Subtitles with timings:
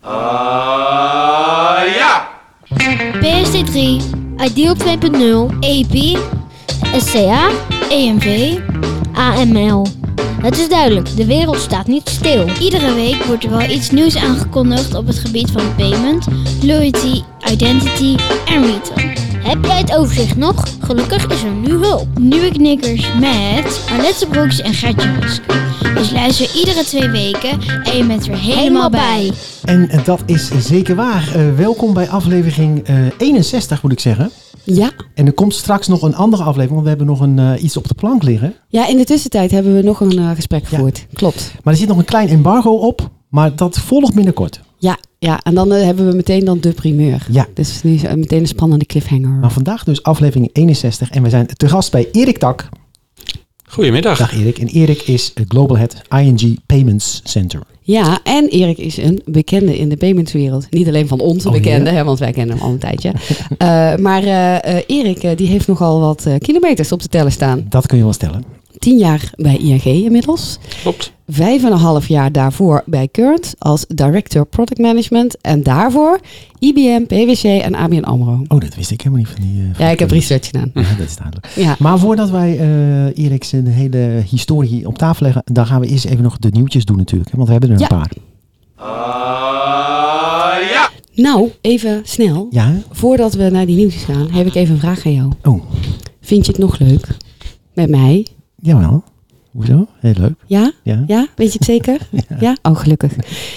[0.00, 2.30] Ah ja!
[3.18, 3.98] PSD3,
[4.38, 6.14] Ideal 2.0, EP,
[6.94, 7.50] SCA,
[7.90, 8.62] EMV,
[9.18, 10.07] AML.
[10.40, 12.48] Het is duidelijk, de wereld staat niet stil.
[12.60, 16.26] Iedere week wordt er wel iets nieuws aangekondigd op het gebied van payment,
[16.62, 18.16] loyalty, identity
[18.46, 19.08] en retail.
[19.48, 20.64] Heb jij het overzicht nog?
[20.80, 22.18] Gelukkig is er nu hulp.
[22.18, 25.08] Nieuwe knikkers met Arlette Broeks en Gertje.
[25.94, 29.32] Dus luister iedere twee weken en je bent er helemaal bij.
[29.64, 31.34] En eh, dat is zeker waar.
[31.34, 34.30] Eh, welkom bij aflevering eh, 61 moet ik zeggen.
[34.74, 34.90] Ja.
[35.14, 37.76] En er komt straks nog een andere aflevering, want we hebben nog een, eh, iets
[37.76, 38.54] op de plank liggen.
[38.68, 41.06] ja, in de tussentijd hebben we nog een eh, gesprek gevoerd.
[41.12, 41.52] Klopt.
[41.62, 44.60] Maar er zit nog een klein embargo op, maar dat volgt binnenkort.
[44.78, 47.26] Ja, ja, en dan eh, hebben we meteen dan de primeur.
[47.30, 47.46] Ja.
[47.54, 49.30] Dus nu is meteen een spannende cliffhanger.
[49.30, 52.68] Maar vandaag dus aflevering 61 en we zijn te gast bij Erik Tak.
[53.68, 54.18] Goedemiddag.
[54.18, 54.58] Dag Erik.
[54.58, 57.60] En Erik is het Global Head ING Payments Center.
[57.82, 60.66] Ja, en Erik is een bekende in de paymentswereld.
[60.70, 61.96] Niet alleen van onze Oh, bekende, ja?
[61.96, 63.12] hè, want wij kennen hem al een tijdje.
[63.58, 67.32] Eh, maar eh, eh, Erik eh, die heeft nogal wat eh, kilometers op te tellen
[67.32, 67.66] staan.
[67.68, 68.44] Dat kun je wel stellen.
[68.78, 70.58] Tien jaar bij ING inmiddels.
[70.82, 71.12] Klopt.
[71.28, 75.40] Vijf en een half jaar daarvoor bij Current als Director Product Management.
[75.40, 76.20] En daarvoor
[76.58, 78.42] IBM, PwC en ABN AMRO.
[78.48, 79.60] Oh, dat wist ik helemaal niet van die...
[79.62, 80.70] eh, van Ja, ik heb research gedaan.
[80.74, 81.46] Ja, dat is duidelijk.
[81.54, 85.86] Ja, Maar voordat wij eh Erik zijn hele historie op tafel leggen, dan gaan we
[85.86, 87.30] eerst even nog de nieuwtjes doen natuurlijk.
[87.30, 87.96] hè, Want we hebben er een Ja.
[87.96, 88.10] paar.
[89.28, 90.90] Ah ja!
[91.14, 92.46] nou, even snel.
[92.50, 92.74] Ja?
[92.90, 95.32] Voordat we naar die nieuwtjes gaan, heb ik even een vraag aan jou.
[95.44, 95.62] Oh,
[96.20, 97.06] Vind je het nog leuk?
[97.74, 98.26] Met mij?
[98.60, 99.02] Jawel.
[99.52, 99.86] Hoezo?
[100.00, 100.34] Heel leuk.
[100.46, 100.72] Ja?
[100.82, 101.04] Ja.
[101.06, 101.26] Ja?
[101.36, 102.08] Weet je het zeker?
[102.40, 102.56] Ja?
[102.62, 103.12] Oh, gelukkig.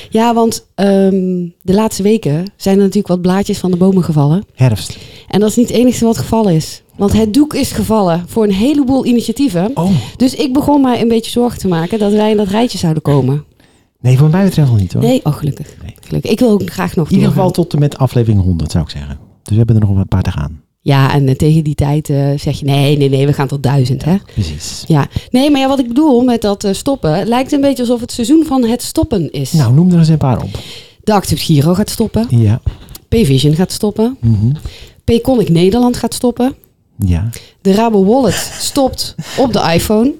[0.09, 4.44] Ja, want ehm, de laatste weken zijn er natuurlijk wat blaadjes van de bomen gevallen.
[4.56, 4.97] Herfst.
[5.28, 6.84] En dat is niet het enige wat gevallen is.
[6.95, 9.72] Want het doek is gevallen voor een heleboel initiatieven.
[9.73, 12.78] Oh, Dus ik begon mij een beetje zorgen te maken dat wij in dat rijtje
[12.78, 13.44] zouden komen.
[14.00, 15.01] nee, voor mij betreft nog niet hoor.
[15.01, 15.75] Nee, oh gelukkig.
[15.81, 15.95] Nee.
[16.01, 16.31] gelukkig.
[16.31, 18.90] Ik wil ook graag nog In ieder geval tot en met aflevering 100 zou ik
[18.90, 19.17] zeggen.
[19.41, 20.61] Dus we hebben er nog een paar te gaan.
[20.83, 23.63] Ja, en eh, tegen die tijd eh, zeg je nee, nee, nee, we gaan tot
[23.63, 24.15] duizend, hè?
[24.33, 24.83] Precies.
[24.87, 25.07] Ja.
[25.29, 28.11] Nee, maar ja, wat ik bedoel met dat eh, stoppen, lijkt een beetje alsof het
[28.11, 29.51] seizoen van het stoppen is.
[29.51, 30.59] Nou, noem er eens een paar op.
[31.03, 32.25] De Active Giro gaat stoppen.
[32.29, 32.61] Ja.
[33.09, 34.17] Payvision gaat stoppen.
[34.19, 34.51] Mhm.
[35.03, 36.55] Payconic Nederland gaat stoppen.
[37.05, 37.29] Ja.
[37.61, 40.13] De Rabo Wallet stopt op de iPhone.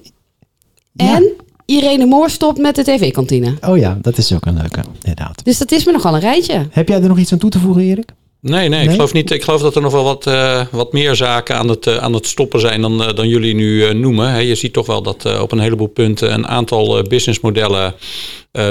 [0.92, 1.16] Ja.
[1.16, 1.30] En
[1.64, 3.56] Irene Moor stopt met de tv-kantine.
[3.60, 5.44] Oh ja, dat is ook een leuke, inderdaad.
[5.44, 6.66] Dus dat is me nogal een rijtje.
[6.70, 8.12] Heb jij er nog iets aan toe te voegen, Erik?
[8.42, 9.30] Nee, nee, ik geloof niet.
[9.30, 12.12] Ik geloof dat er nog wel wat, eh, wat meer zaken aan het, eh, aan
[12.12, 14.44] het stoppen zijn dan, eh, dan jullie nu noemen.
[14.46, 17.94] Je ziet toch wel dat op een heleboel punten een aantal businessmodellen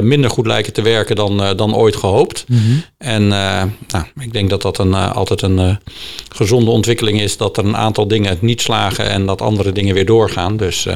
[0.02, 2.46] minder goed lijken te werken dan, dan ooit gehoopt.
[2.98, 5.80] En eh, nou, ik denk dat dat een, altijd een
[6.30, 7.38] gezonde ontwikkeling is.
[7.38, 10.58] Dat er een aantal dingen niet slagen en dat andere dingen weer doorgaan.
[10.58, 10.88] Dus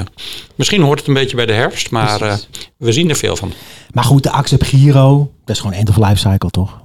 [0.56, 2.40] misschien hoort het een beetje bij de herfst, maar
[2.78, 3.52] we zien er veel van.
[3.92, 6.84] Maar goed, de Accept Giro, dat is gewoon end of life cycle, toch?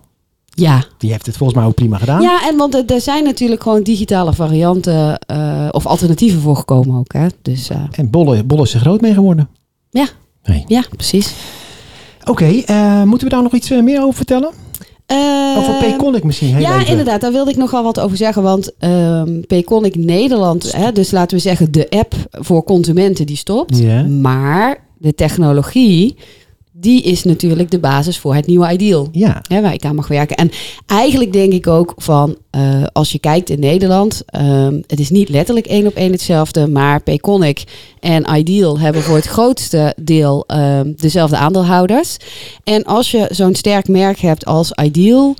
[0.51, 0.85] Ja.
[0.99, 2.23] Die heeft het volgens mij ook prima gedaan.
[2.23, 7.13] Ja, en want er, zijn natuurlijk gewoon digitale varianten eh, of alternatieven voor gekomen ook.
[7.13, 7.27] Hè?
[7.43, 9.49] Dus eh, En Bolle, Bolle is er groot mee geworden.
[9.91, 10.07] ja.
[10.45, 10.65] Nee.
[10.67, 11.35] ja, precies.
[12.25, 14.51] Oké, eh, moeten we daar nog iets meer over vertellen?
[15.07, 16.49] Eh, Over Payconic misschien?
[16.55, 16.87] Heel ja, even.
[16.87, 17.21] inderdaad.
[17.21, 18.43] Daar wilde ik nog wel wat over zeggen.
[18.43, 23.83] Want ehm Payconic Nederland, hè, dus laten we zeggen de app voor consumenten, die stopt.
[24.09, 26.17] Maar de technologie,
[26.81, 29.09] die is natuurlijk de basis voor het nieuwe ideal.
[29.13, 30.37] Ja, Hè, waar ik aan mag werken.
[30.37, 30.51] En
[30.87, 35.29] eigenlijk denk ik ook van, eh, als je kijkt in Nederland, ehm, het is niet
[35.29, 37.65] letterlijk één op één hetzelfde, maar Payconic
[38.01, 42.17] en Ideal hebben voor het grootste deel ehm, dezelfde aandeelhouders.
[42.65, 45.35] En als je zo'n sterk merk hebt als Ideal,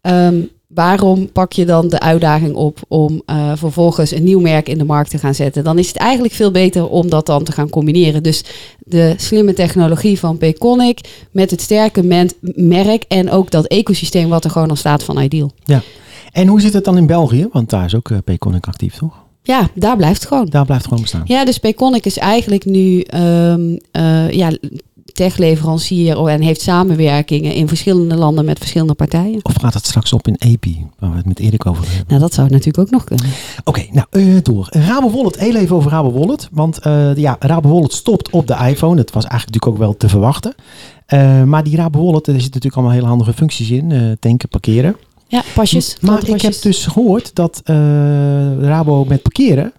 [0.00, 0.40] ehm,
[0.74, 4.84] waarom pak je dan de uitdaging op om eh, vervolgens een nieuw merk in de
[4.84, 5.64] markt te gaan zetten?
[5.64, 8.22] Dan is het eigenlijk veel beter om dat dan te gaan combineren.
[8.22, 8.44] Dus
[8.78, 14.50] de slimme technologie van Payconic met het sterke merk en ook dat ecosysteem wat er
[14.50, 15.50] gewoon al staat van Ideal.
[16.32, 17.48] En hoe zit het dan in België?
[17.52, 19.22] Want daar is ook uh, Payconic actief, toch?
[19.42, 20.46] Ja, daar blijft het gewoon.
[20.46, 21.22] Daar blijft het gewoon bestaan.
[21.24, 24.50] Ja, dus Payconic is eigenlijk nu, ehm, eh, ja,
[25.12, 29.40] techleverancier en heeft samenwerkingen in verschillende landen met verschillende partijen.
[29.42, 32.04] Of gaat het straks op in EPI, waar we het met Erik over hebben?
[32.08, 33.26] Nou, dat zou natuurlijk ook nog kunnen.
[33.64, 34.66] Oké, nou uh, door.
[34.70, 36.48] Rabo Wallet, heel even over Rabo Wallet.
[36.52, 38.96] Want uh, ja, Rabo Wallet stopt op de iPhone.
[38.96, 40.54] Dat was eigenlijk natuurlijk ook wel te verwachten.
[41.08, 44.16] Uh, maar die Rabo Wallet, er zitten natuurlijk allemaal hele handige functies in.
[44.20, 44.96] tanken, parkeren.
[45.28, 45.96] Ja, pasjes.
[46.00, 47.60] Maar ik heb dus gehoord dat
[48.60, 49.72] Rabo met parkeren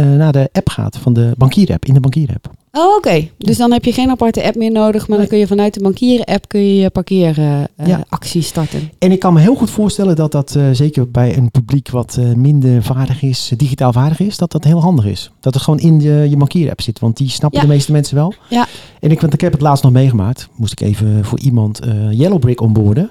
[0.00, 2.50] naar de app gaat van de bankier-app, in de bankier-app.
[2.72, 3.28] Oh, oké.
[3.38, 5.80] Dus dan heb je geen aparte app meer nodig, maar dan kun je vanuit de
[5.80, 8.90] bankieren-app kun je je parkeeractie uh, starten.
[8.98, 12.16] En ik kan me heel goed voorstellen dat dat uh, zeker bij een publiek wat
[12.20, 15.30] uh, minder vaardig is, digitaal vaardig is, dat dat heel handig is.
[15.40, 17.66] Dat het gewoon in de, je bankier-app zit, want die snappen Ja.
[17.66, 18.34] de meeste mensen wel.
[18.50, 18.66] Ja.
[19.00, 20.48] En ik, want ik heb het laatst nog meegemaakt.
[20.56, 23.10] Moest ik even voor iemand eh Yellowbrick onboorden.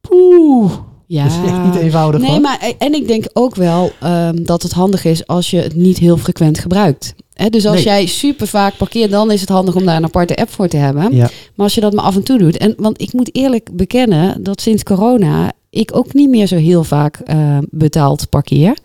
[0.00, 0.72] Poeh,
[1.06, 1.22] Ja.
[1.22, 2.20] dat is echt niet eenvoudig.
[2.20, 2.40] Nee, hoor.
[2.40, 5.74] maar eh, en ik denk ook wel ehm, dat het handig is als je het
[5.74, 7.14] niet heel frequent gebruikt.
[7.48, 7.84] Dus als Nee.
[7.84, 10.76] jij super vaak parkeert, dan is het handig om daar een aparte app voor te
[10.76, 11.14] hebben.
[11.14, 11.30] Ja.
[11.54, 12.56] Maar als je dat maar af en toe doet.
[12.56, 16.84] En want ik moet eerlijk bekennen dat sinds corona ik ook niet meer zo heel
[16.84, 18.76] vaak eh, betaald parkeer.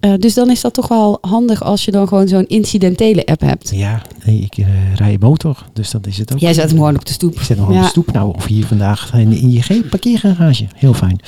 [0.00, 3.40] Eh, dus dan is dat toch wel handig als je dan gewoon zo'n incidentele app
[3.40, 3.70] hebt.
[3.74, 6.38] Ja, nee, ik eh, rij motor, dus dat is het ook.
[6.38, 7.34] Jij zet hem gewoon op de stoep.
[7.34, 8.12] Ik zet hem gewoon op de stoep.
[8.12, 10.66] Nou, of hier vandaag in de ING parkeergarage.
[10.74, 11.20] Heel fijn.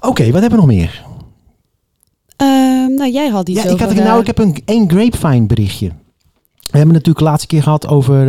[0.00, 1.04] Oké, wat hebben we nog meer?
[2.36, 5.46] Ehm, nou, jij had iets Ja, ik, had, nou, eh, ik heb een, een grapevine
[5.46, 5.88] berichtje.
[6.56, 8.24] We hebben natuurlijk de laatste keer gehad over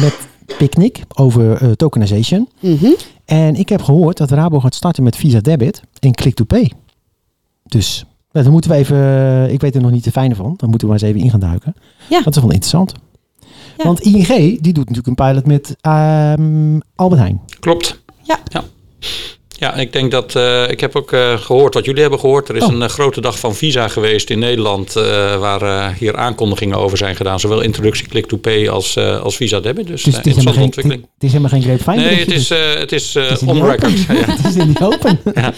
[0.00, 0.16] met
[0.58, 2.48] Picnic, over tokenization.
[2.60, 2.90] mhm.
[3.24, 6.72] En ik heb gehoord dat Rabo gaat starten met Visa Debit en Click to Pay.
[7.66, 10.68] Dus dan moeten we even, eh, ik weet er nog niet de fijne van, dan
[10.70, 11.74] moeten we maar eens even in gaan duiken.
[12.08, 12.20] Ja.
[12.22, 12.92] Dat is wel interessant.
[13.78, 13.84] Ja.
[13.84, 14.26] Want ING,
[14.60, 17.40] die doet natuurlijk een pilot met ehm, Albert Heijn.
[17.60, 18.00] Klopt.
[18.22, 18.38] Ja.
[18.48, 18.64] Ja,
[19.48, 20.34] ja ik denk dat.
[20.36, 22.48] eh, ik heb ook eh, gehoord wat jullie hebben gehoord.
[22.48, 22.72] Er is Oh.
[22.72, 24.96] een grote dag van Visa geweest in Nederland.
[24.96, 25.02] eh,
[25.38, 27.40] waar hier aankondigingen over zijn gedaan.
[27.40, 29.86] Zowel introductie Click to Pay als, eh, als Visa Debit.
[29.86, 31.02] Dus, Dus het is, geen, ontwikkeling.
[31.14, 33.48] het is helemaal geen grapevine Nee, het is, dus eh, het is eh, het is
[33.48, 33.98] on record.
[34.08, 34.14] ja.
[34.14, 35.18] het is in die open.
[35.34, 35.52] Ja,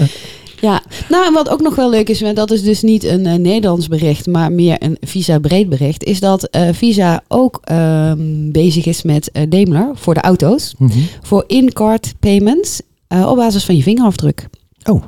[1.09, 3.35] nou en wat ook nog wel leuk is, en dat is dus niet een eh,
[3.35, 8.87] Nederlands bericht, maar meer een Visa breed bericht, is dat eh, Visa ook ehm, bezig
[8.87, 10.99] is met eh, Daimler voor de auto's, Mhm.
[11.23, 12.81] voor in-card payments
[13.27, 14.47] op basis van je vingerafdruk.
[14.91, 15.03] Oh,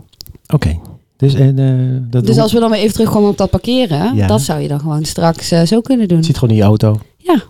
[0.54, 0.78] oké.
[1.16, 4.26] Dus, en, dat Dus als we dan weer even terugkomen op dat parkeren, Ja.
[4.26, 6.16] dat zou je dan gewoon straks zo kunnen doen.
[6.16, 7.00] Het zit gewoon in je auto.
[7.22, 7.42] Ja.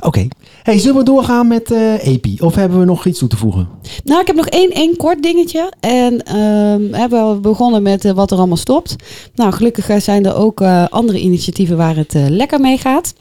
[0.00, 0.28] Oké.
[0.62, 2.36] Hey, zullen we doorgaan met eh EPI?
[2.40, 3.68] Of hebben we nog iets toe te voegen?
[4.04, 5.72] Nou, ik heb nog één, één kort dingetje.
[5.80, 8.96] En ehm, hebben we begonnen met eh, wat er allemaal stopt.
[9.34, 13.14] Nou, gelukkig eh, zijn er ook eh, andere initiatieven waar het eh, lekker mee gaat.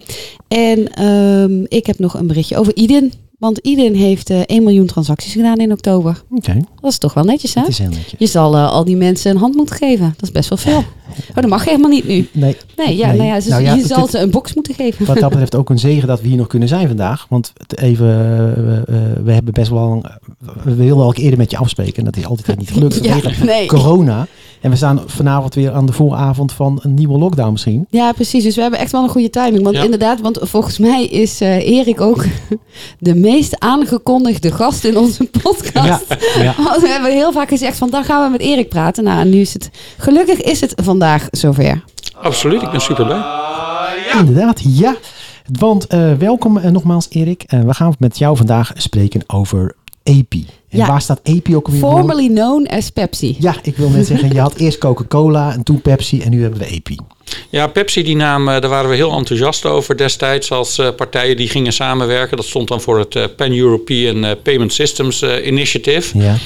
[0.47, 3.11] En ehm, ik heb nog een berichtje over Iden.
[3.39, 6.23] Want Iden heeft eh 1 miljoen transacties gedaan in oktober.
[6.29, 7.61] Oké, Dat is toch wel netjes, hè?
[7.61, 8.13] dat is heel netjes.
[8.19, 10.05] Je zal eh, al die mensen een hand moeten geven.
[10.17, 10.83] Dat is best wel veel.
[11.29, 12.27] Oh, dat mag helemaal niet nu.
[12.31, 13.17] Nee, Nee, ja, Nee.
[13.17, 15.05] Nou ja, ze- Nou ja, je het- zal het- ze een box moeten geven.
[15.05, 17.25] wat dat betreft ook een zegen dat we hier nog kunnen zijn vandaag.
[17.29, 18.07] Want het even,
[19.23, 20.03] we hebben best wel,
[20.63, 21.95] we wilden al eerder met je afspreken.
[21.97, 23.67] En dat is altijd niet gelukt Ja, vanwege nee.
[23.67, 24.27] corona.
[24.61, 27.85] En we staan vanavond weer aan de vooravond van een nieuwe lockdown misschien.
[27.89, 28.43] Ja, precies.
[28.43, 29.63] Dus we hebben echt wel een goede timing.
[29.63, 29.83] Want Ja.
[29.83, 32.25] inderdaad, want volgens mij is eh, Erik ook
[32.99, 36.05] de meest aangekondigde gast in onze podcast.
[36.37, 36.53] ja.
[36.67, 39.03] Want we hebben heel vaak gezegd van dan gaan we met Erik praten.
[39.03, 41.83] Nou, en nu is het gelukkig is het vandaag zover.
[42.21, 43.21] Absoluut, ik ben super blij.
[44.19, 44.95] Inderdaad, ja.
[45.59, 47.43] Want eh, welkom eh, nogmaals Erik.
[47.47, 50.45] Eh, we gaan met jou vandaag spreken over EPI.
[50.69, 50.87] En Ja.
[50.87, 51.77] waar staat EPI ook voor?
[51.91, 53.35] Formerly known as Pepsi.
[53.39, 56.59] Ja, ik wil net zeggen, je had eerst Coca-Cola en toen Pepsi en nu hebben
[56.59, 56.97] we EPI.
[57.49, 61.37] Ja, Pepsi, die naam, eh, daar waren we heel enthousiast over destijds als eh, partijen
[61.37, 62.37] die gingen samenwerken.
[62.37, 66.17] Dat stond dan voor het eh, Pan-European Payment Systems eh, Initiative.
[66.17, 66.37] Ja.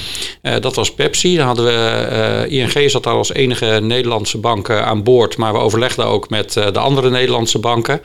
[0.42, 1.36] Eh, dat was Pepsi.
[1.36, 5.36] Dan hadden we, eh, ING zat daar als enige Nederlandse bank aan boord.
[5.36, 8.00] Maar we overlegden ook met eh, de andere Nederlandse banken.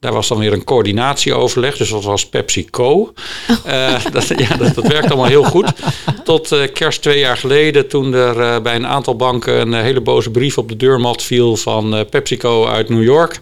[0.00, 1.76] Daar was dan weer een coördinatieoverleg.
[1.76, 3.12] Dus dat was PepsiCo.
[3.64, 5.72] Eh dat, ja, dat, dat werkt allemaal heel goed.
[6.24, 7.88] Tot eh, kerst twee jaar geleden.
[7.88, 11.56] Toen er eh, bij een aantal banken een hele boze brief op de deurmat viel
[11.56, 13.40] van eh, PepsiCo uit New York.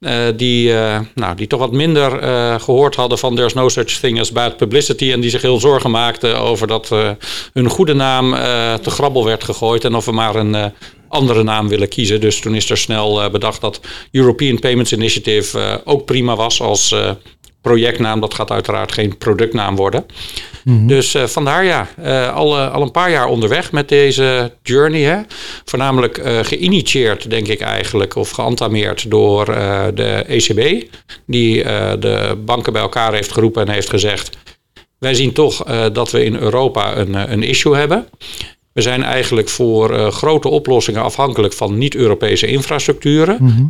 [0.00, 4.00] Eh, die, eh, nou, die toch wat minder eh, gehoord hadden van there's no such
[4.00, 5.12] thing as bad publicity.
[5.12, 6.88] En die zich heel zorgen maakten over dat
[7.52, 8.30] hun goede naam
[8.82, 9.84] te grabbel werd gegooid.
[9.84, 10.72] En of we maar een
[11.08, 12.20] andere naam willen kiezen.
[12.20, 13.80] Dus toen is er snel bedacht dat
[14.10, 16.94] European Payments Initiative ook prima was als
[17.66, 18.20] projectnaam.
[18.20, 20.06] Dat gaat uiteraard geen productnaam worden.
[20.86, 25.00] Dus eh, vandaar ja, eh, al, eh, al een paar jaar onderweg met deze journey.
[25.00, 25.20] Hè?
[25.64, 29.44] Voornamelijk eh, geïnitieerd, denk ik eigenlijk, of geantameerd door
[29.94, 30.86] de ECB.
[31.26, 31.62] Die
[31.98, 34.36] de banken bij elkaar heeft geroepen en heeft gezegd...
[34.98, 38.08] wij zien toch dat we in Europa een, een issue hebben.
[38.72, 43.36] We zijn eigenlijk voor grote oplossingen afhankelijk van niet-Europese infrastructuren.
[43.40, 43.64] Mhm.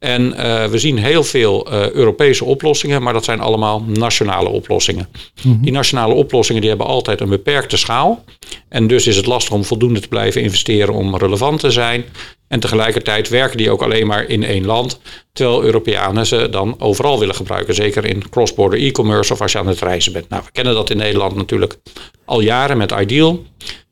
[0.00, 5.08] En uh, we zien heel veel uh, Europese oplossingen, maar dat zijn allemaal nationale oplossingen.
[5.12, 5.62] Mm -hmm.
[5.62, 8.24] Die nationale oplossingen die hebben altijd een beperkte schaal.
[8.68, 12.04] En dus is het lastig om voldoende te blijven investeren om relevant te zijn.
[12.48, 15.00] En tegelijkertijd werken die ook alleen maar in één land.
[15.32, 17.74] Terwijl Europeanen ze dan overal willen gebruiken.
[17.74, 20.28] Zeker in cross-border e-commerce of als je aan het reizen bent.
[20.28, 21.76] Nou, we kennen dat in Nederland natuurlijk
[22.24, 23.44] al jaren met Ideal.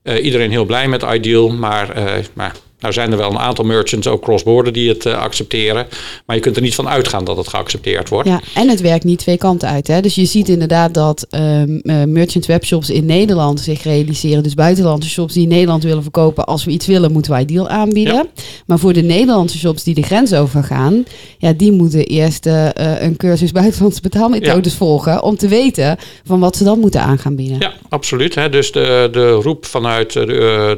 [0.03, 1.93] Uh, iedereen heel blij met Ideal, maar,
[2.35, 5.87] maar nou zijn er wel een aantal merchants, ook cross-border, die het uh, accepteren.
[6.27, 8.29] Maar je kunt er niet van uitgaan dat het geaccepteerd wordt.
[8.29, 9.87] Ja, en het werkt niet twee kanten uit.
[9.87, 10.01] Hè?
[10.01, 11.63] Dus je ziet inderdaad dat uh,
[12.07, 14.43] merchant webshops in Nederland zich realiseren.
[14.43, 16.45] Dus buitenlandse shops die in Nederland willen verkopen.
[16.45, 18.15] Als we iets willen, moeten wij deal aanbieden.
[18.15, 18.27] Ja.
[18.67, 21.05] Maar voor de Nederlandse shops die de grens overgaan,
[21.39, 24.79] ja, die moeten eerst uh, een cursus buitenlandse betaalmethodes ja.
[24.79, 25.23] volgen.
[25.23, 27.57] Om te weten van wat ze dan moeten aan gaan bieden.
[27.61, 28.35] Ja, absoluut.
[28.35, 28.49] Hè?
[28.49, 30.27] Dus de, de roep vanuit de,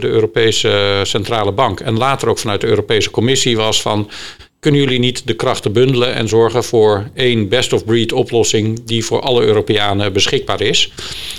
[0.01, 4.11] de Europese Centrale Bank en later ook vanuit de Europese Commissie was van
[4.61, 9.43] kunnen jullie niet de krachten bundelen en zorgen voor één best-of-breed oplossing die voor alle
[9.43, 10.93] Europeanen beschikbaar is?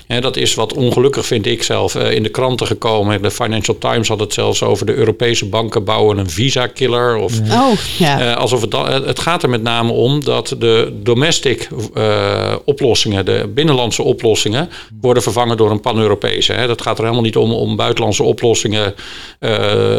[0.07, 3.21] En dat is wat ongelukkig, vind ik zelf, eh, in de kranten gekomen.
[3.21, 7.15] De Financial Times had het zelfs over de Europese banken bouwen een visa-killer.
[7.15, 8.31] Of, oh, ja.
[8.31, 8.73] uh, alsof het,
[9.05, 14.69] het gaat er met name om dat de domestic uh, oplossingen, de binnenlandse oplossingen,
[15.01, 16.63] worden vervangen door een pan-Europese.
[16.67, 18.95] Dat gaat er helemaal niet om om buitenlandse oplossingen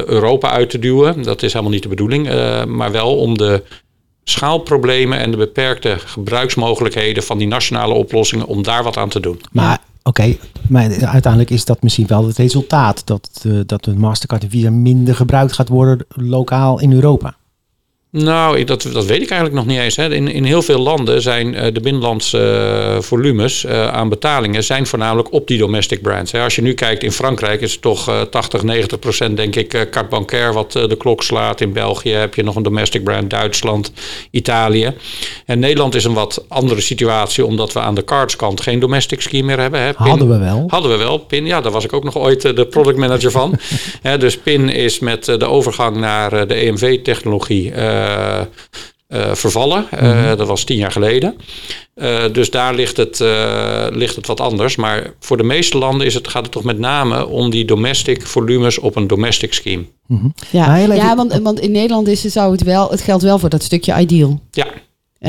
[0.06, 1.22] Europa uit te duwen.
[1.22, 2.28] Dat is helemaal niet de bedoeling.
[2.66, 3.62] maar wel om de
[4.24, 9.40] schaalproblemen en de beperkte gebruiksmogelijkheden van die nationale oplossingen, om daar wat aan te doen.
[9.52, 10.36] Maar oké,
[10.68, 14.70] maar uiteindelijk is dat misschien wel het resultaat dat, uh, dat de Mastercard en Visa
[14.70, 17.36] minder gebruikt gaat worden lokaal in Europa.
[18.12, 19.96] Nou, dat, dat weet ik eigenlijk nog niet eens.
[19.96, 20.14] Hè.
[20.14, 24.86] In, in heel veel landen zijn uh, de binnenlandse uh, volumes uh, aan betalingen zijn
[24.86, 26.32] voornamelijk op die domestic brands.
[26.32, 26.42] Hè.
[26.42, 30.08] Als je nu kijkt in Frankrijk is het toch 80, 90 procent denk ik carte
[30.08, 31.60] bancaire wat de klok slaat.
[31.60, 33.92] In België heb je nog een domestic brand, Duitsland,
[34.30, 34.92] Italië.
[35.46, 39.46] En Nederland is een wat andere situatie omdat we aan de cardskant geen domestic scheme
[39.46, 39.80] meer hebben.
[39.80, 39.92] Hè.
[39.92, 40.64] PIN, hadden we wel.
[40.66, 41.18] Hadden we wel.
[41.18, 43.58] PIN, ja, daar was ik ook nog ooit de product manager van.
[44.02, 48.40] hè, dus PIN is met de overgang naar de EMV-technologie uh,
[49.08, 49.86] uh, vervallen.
[49.90, 50.36] Mm -hmm.
[50.36, 51.36] dat was tien jaar geleden.
[52.32, 53.18] dus daar ligt het,
[53.90, 54.76] ligt het wat anders.
[54.76, 58.26] Maar voor de meeste landen is het, gaat het toch met name om die domestic
[58.26, 59.84] volumes op een domestic scheme.
[60.06, 60.34] Mm -hmm.
[60.50, 63.62] Ja, ja want, want in Nederland is, zou het wel, het geldt wel voor dat
[63.62, 64.40] stukje ideal.
[64.50, 64.66] Ja.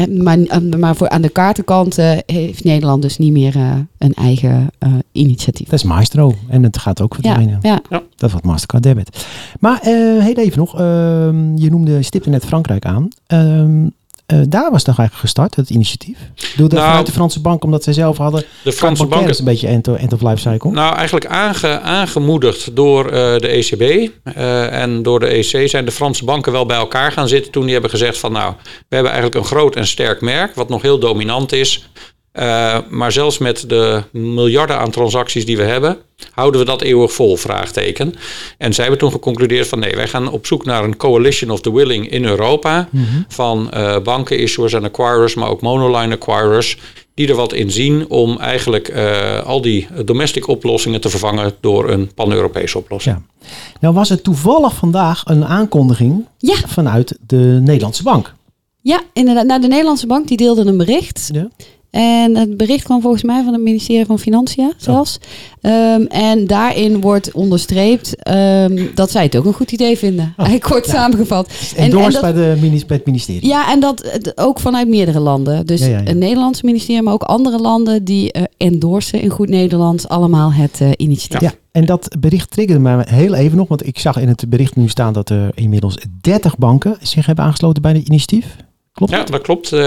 [0.07, 0.37] Maar,
[0.79, 4.93] maar voor aan de kaartenkant uh, heeft Nederland dus niet meer uh, een eigen uh,
[5.11, 5.69] initiatief.
[5.69, 7.59] Dat is Maestro en het gaat ook verdwijnen.
[7.61, 8.01] Ja, ja.
[8.15, 9.25] Dat wordt Mastercard Debit.
[9.59, 13.07] Maar heel even nog, ehm, je noemde, stipte net Frankrijk aan.
[14.33, 16.17] Uh, daar was toch eigenlijk gestart, het initiatief?
[16.55, 18.43] Doe dat nou, vanuit de Franse bank, omdat zij zelf hadden...
[18.63, 20.71] De Franse bank is een beetje end, end of life cycle.
[20.71, 25.91] Nou, eigenlijk aange, aangemoedigd door uh, de ECB uh, en door de EC zijn de
[25.91, 29.11] Franse banken wel bij elkaar gaan zitten toen die hebben gezegd van nou, we hebben
[29.11, 31.87] eigenlijk een groot en sterk merk, wat nog heel dominant is.
[32.33, 35.97] Uh, maar zelfs met de miljarden aan transacties die we hebben,
[36.31, 37.37] houden we dat eeuwig vol?
[37.37, 38.15] Vraagteken.
[38.57, 41.61] En zij hebben toen geconcludeerd van nee, wij gaan op zoek naar een coalition of
[41.61, 42.87] the willing in Europa.
[42.91, 43.25] Mm -hmm.
[43.27, 46.77] Van uh, banken, issuers en acquirers, maar ook monoline acquirers.
[47.13, 51.89] Die er wat in zien om eigenlijk uh, al die domestic oplossingen te vervangen door
[51.89, 53.15] een pan-Europese oplossing.
[53.15, 53.47] Ja.
[53.79, 56.55] Nou was er toevallig vandaag een aankondiging ja.
[56.67, 58.33] vanuit de Nederlandse bank.
[58.81, 59.45] Ja, inderdaad.
[59.45, 61.29] Nou, de Nederlandse bank die deelde een bericht.
[61.33, 61.47] Ja.
[61.93, 65.19] En het bericht kwam volgens mij van het ministerie van Financiën zelfs.
[65.61, 65.71] Oh.
[65.71, 70.33] Um, en daarin wordt onderstreept um, dat zij het ook een goed idee vinden.
[70.37, 70.59] Oh.
[70.59, 70.91] Kort ja.
[70.91, 71.49] samengevat.
[71.75, 73.47] En, en dat, bij, de, bij het ministerie.
[73.47, 75.65] Ja, en dat ook vanuit meerdere landen.
[75.65, 79.49] Dus ja, ja, het Nederlandse ministerie, maar ook andere landen die uh, endorsen in goed
[79.49, 81.49] Nederlands allemaal het uh, initiatief.
[81.49, 81.55] Ja.
[81.71, 84.87] En dat bericht triggerde mij heel even nog, want ik zag in het bericht nu
[84.87, 88.55] staan dat er inmiddels 30 banken zich hebben aangesloten bij het initiatief.
[88.93, 89.71] Klopt ja, dat klopt.
[89.71, 89.79] Uh,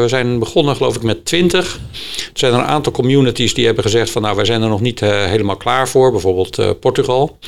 [0.00, 1.74] we zijn begonnen geloof ik met 20.
[1.74, 4.80] Er zijn er een aantal communities die hebben gezegd van nou wij zijn er nog
[4.80, 6.10] niet uh, helemaal klaar voor.
[6.10, 7.38] Bijvoorbeeld uh, Portugal.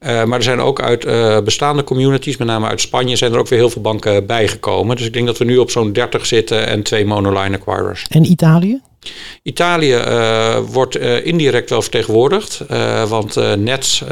[0.00, 1.04] maar er zijn ook uit
[1.44, 4.96] bestaande communities, met name uit Spanje, zijn er ook weer heel veel banken bijgekomen.
[4.96, 8.06] Dus ik denk dat we nu op zo'n 30 zitten en twee monoline acquirers.
[8.08, 8.80] En Italië?
[9.42, 14.02] Italië uh, wordt uh, indirect wel vertegenwoordigd, uh, want Nets,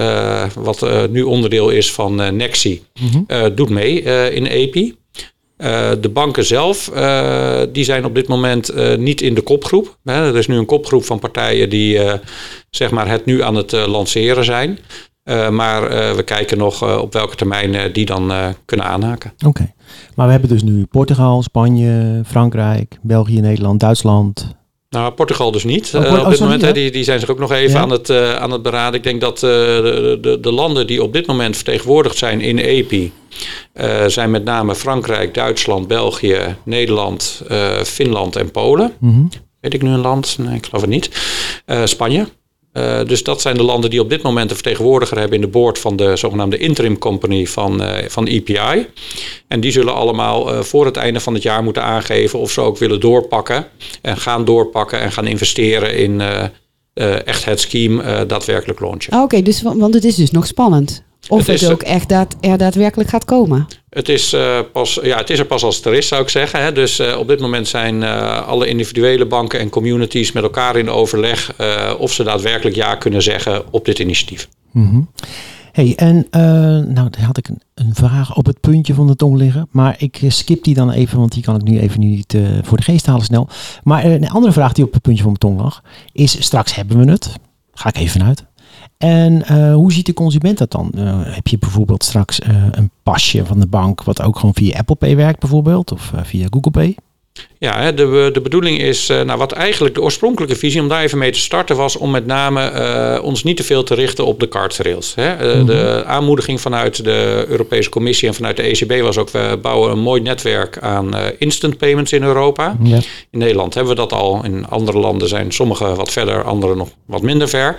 [0.54, 3.54] wat nu onderdeel is van Nexi, mm -hmm.
[3.54, 4.94] doet mee in EPI.
[5.62, 9.98] Uh, de banken zelf, uh, die zijn op dit moment uh, niet in de kopgroep.
[10.04, 10.26] Hè.
[10.26, 12.00] Er is nu een kopgroep van partijen die
[12.70, 14.78] zeg maar het nu aan het lanceren zijn.
[15.50, 15.82] maar
[16.16, 18.32] we kijken nog op welke termijn die dan
[18.64, 19.32] kunnen aanhaken.
[19.46, 19.72] Oké,
[20.14, 24.54] maar we hebben dus nu Portugal, Spanje, Frankrijk, België, Nederland, Duitsland,
[24.92, 25.92] Nou, Portugal dus niet.
[25.94, 27.70] Oh, Eh, oh, op dit sorry, moment, hè, die, die zijn zich ook nog even
[27.72, 27.80] Ja.
[27.80, 28.94] aan, het, eh, aan het beraden.
[28.94, 32.58] Ik denk dat eh, de, de, de landen die op dit moment vertegenwoordigd zijn in
[32.58, 33.12] EPI...
[34.06, 37.42] zijn met name Frankrijk, Duitsland, België, Nederland,
[37.84, 38.92] Finland en Polen.
[39.00, 39.22] Mhm.
[39.60, 40.36] Weet ik nu een land?
[40.38, 41.10] Nee, ik geloof het niet.
[41.84, 42.26] Spanje.
[42.72, 45.50] Eh, dus dat zijn de landen die op dit moment een vertegenwoordiger hebben in de
[45.50, 48.86] board van de zogenaamde interim company van, eh, van EPI.
[49.48, 52.60] En die zullen allemaal eh, voor het einde van het jaar moeten aangeven of ze
[52.60, 53.66] ook willen doorpakken.
[54.02, 56.22] En gaan doorpakken en gaan investeren in
[57.24, 59.12] echt het scheme daadwerkelijk launchen.
[59.12, 61.02] Ah, Oké, dus, wa- want het is dus nog spannend.
[61.28, 63.66] Of Het ook echt daad, er daadwerkelijk gaat komen.
[63.92, 66.28] Het is, eh, pas, ja, het is er pas als het er is, zou ik
[66.28, 66.62] zeggen.
[66.62, 66.72] Hè.
[66.72, 70.90] Dus eh, op dit moment zijn eh, alle individuele banken en communities met elkaar in
[70.90, 71.54] overleg
[71.98, 74.48] of ze daadwerkelijk ja kunnen zeggen op dit initiatief.
[74.70, 75.00] Mhm.
[75.72, 76.26] Hey, en
[76.94, 79.68] nou, had ik een, vraag op het puntje van de tong liggen.
[79.70, 82.82] Maar ik skip die dan even, want die kan ik nu even niet voor de
[82.82, 83.48] geest halen snel.
[83.82, 85.82] Maar een andere vraag die op het puntje van mijn tong lag,
[86.12, 87.36] is straks hebben we het.
[87.72, 88.44] Ga ik even vanuit.
[89.02, 90.92] En eh, hoe ziet de consument dat dan?
[90.96, 94.78] Eh, heb je bijvoorbeeld straks eh, een pasje van de bank, wat ook gewoon via
[94.78, 96.94] Apple Pay werkt bijvoorbeeld, of via Google Pay?
[97.58, 101.32] Ja, de, de bedoeling is, nou, wat eigenlijk de oorspronkelijke visie om daar even mee
[101.32, 105.14] te starten was om met name ons niet te veel te richten op de cardsrails.
[105.14, 105.32] Hè.
[105.32, 109.90] Eh, De aanmoediging vanuit de Europese Commissie en vanuit de ECB was ook, we bouwen
[109.90, 112.76] een mooi netwerk aan instant payments in Europa.
[112.82, 112.98] Ja.
[113.30, 114.44] In Nederland hebben we dat al.
[114.44, 117.78] In andere landen zijn sommige wat verder, andere nog wat minder ver.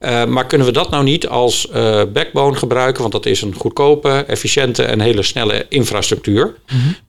[0.00, 3.00] Eh, maar kunnen we dat nou niet als eh, backbone gebruiken?
[3.00, 6.54] Want dat is een goedkope, efficiënte en hele snelle infrastructuur.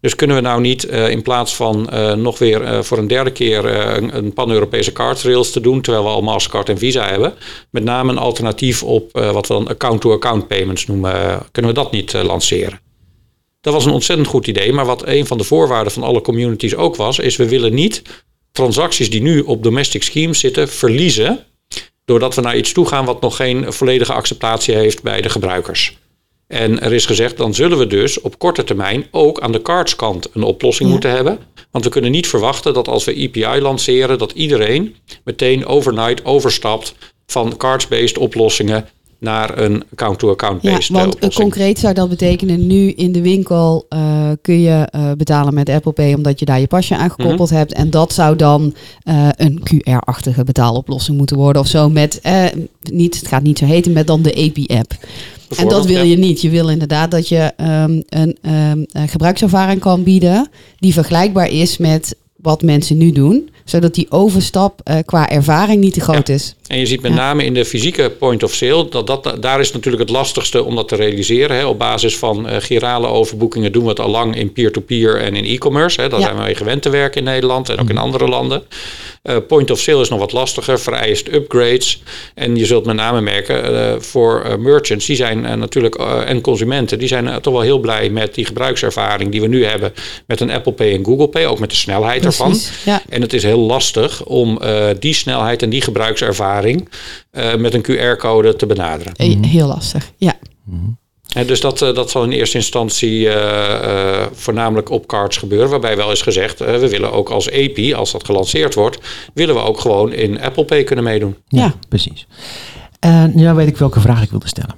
[0.02, 3.66] Dus kunnen we nou niet eh, in plaats van nog weer voor een derde keer
[3.66, 7.34] een, een pan-Europese cardsrails te doen, terwijl we al Mastercard en Visa hebben,
[7.70, 12.14] met name een alternatief op wat we dan account-to-account payments noemen, kunnen we dat niet
[12.14, 12.80] lanceren?
[13.62, 16.76] Dat was een ontzettend goed idee, maar wat een van de voorwaarden van alle communities
[16.76, 18.02] ook was, is we willen niet
[18.52, 21.46] transacties die nu op domestic schemes zitten verliezen,
[22.12, 25.98] doordat we naar iets toe gaan wat nog geen volledige acceptatie heeft bij de gebruikers.
[26.48, 30.30] En er is gezegd, dan zullen we dus op korte termijn ook aan de cardskant
[30.34, 30.94] een oplossing Ja.
[30.94, 31.40] moeten hebben.
[31.72, 36.96] Want we kunnen niet verwachten dat als we EPI lanceren, dat iedereen meteen overnight overstapt
[37.26, 38.90] van cards-based oplossingen
[39.22, 41.34] naar een Ja, account-to-account-based eh, want oplossing.
[41.44, 45.92] concreet zou dat betekenen, nu in de winkel eh, kun je eh, betalen met Apple
[45.92, 47.58] Pay omdat je daar je pasje aan gekoppeld Mhm.
[47.58, 47.74] hebt.
[47.74, 48.74] En dat zou dan
[49.04, 51.90] eh, een QR-achtige betaaloplossing moeten worden of zo.
[51.90, 52.46] Met, eh,
[52.92, 54.94] niet, het gaat niet zo heten, met dan de API-app.
[55.58, 56.10] En dat wil ja.
[56.10, 56.42] je niet.
[56.42, 61.78] Je wil inderdaad dat je ehm, een ehm, eh, gebruikservaring kan bieden die vergelijkbaar is
[61.78, 63.50] met wat mensen nu doen.
[63.66, 66.56] Zodat die overstap qua ervaring niet te groot is.
[66.72, 67.18] En je ziet met Ja.
[67.18, 70.76] name in de fysieke point of sale, dat dat, daar is natuurlijk het lastigste om
[70.76, 71.58] dat te realiseren.
[71.58, 71.66] Hè.
[71.66, 75.46] Op basis van eh girale overboekingen doen we het al lang in peer-to-peer en in
[75.46, 76.02] e-commerce.
[76.02, 76.10] Hè.
[76.10, 76.26] Daar Ja.
[76.26, 78.64] zijn we mee gewend te werken in Nederland en ook in andere landen.
[79.22, 82.02] Eh, point of sale is nog wat lastiger, vereist upgrades.
[82.36, 87.00] En je zult met name merken eh, voor merchants, die zijn natuurlijk, eh, en consumenten,
[87.00, 89.94] die zijn toch wel heel blij met die gebruikservaring die we nu hebben
[90.26, 92.60] met een Apple Pay en Google Pay, ook met de snelheid ervan.
[92.86, 93.02] Ja.
[93.10, 96.60] En het is heel lastig om eh, die snelheid en die gebruikservaring
[97.32, 99.14] eh, met een QR-code te benaderen.
[99.14, 100.12] Eh, Heel lastig.
[100.18, 100.34] Ja.
[101.36, 105.70] En dus dat, eh, dat zal in eerste instantie eh, eh, voornamelijk op cards gebeuren.
[105.70, 108.98] Waarbij wel is gezegd, eh, we willen ook als API, als dat gelanceerd wordt,
[109.34, 111.36] willen we ook gewoon in Apple Pay kunnen meedoen.
[111.48, 111.74] Ja, Ja.
[111.90, 112.28] precies.
[113.00, 114.76] En nu weet ik welke vraag ik wilde stellen.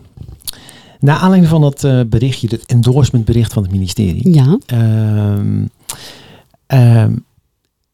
[0.99, 4.33] Naar aanleiding van dat eh, berichtje, het endorsement bericht van het ministerie.
[4.33, 4.57] Ja.
[4.65, 5.65] Ehm,
[6.67, 7.11] ehm,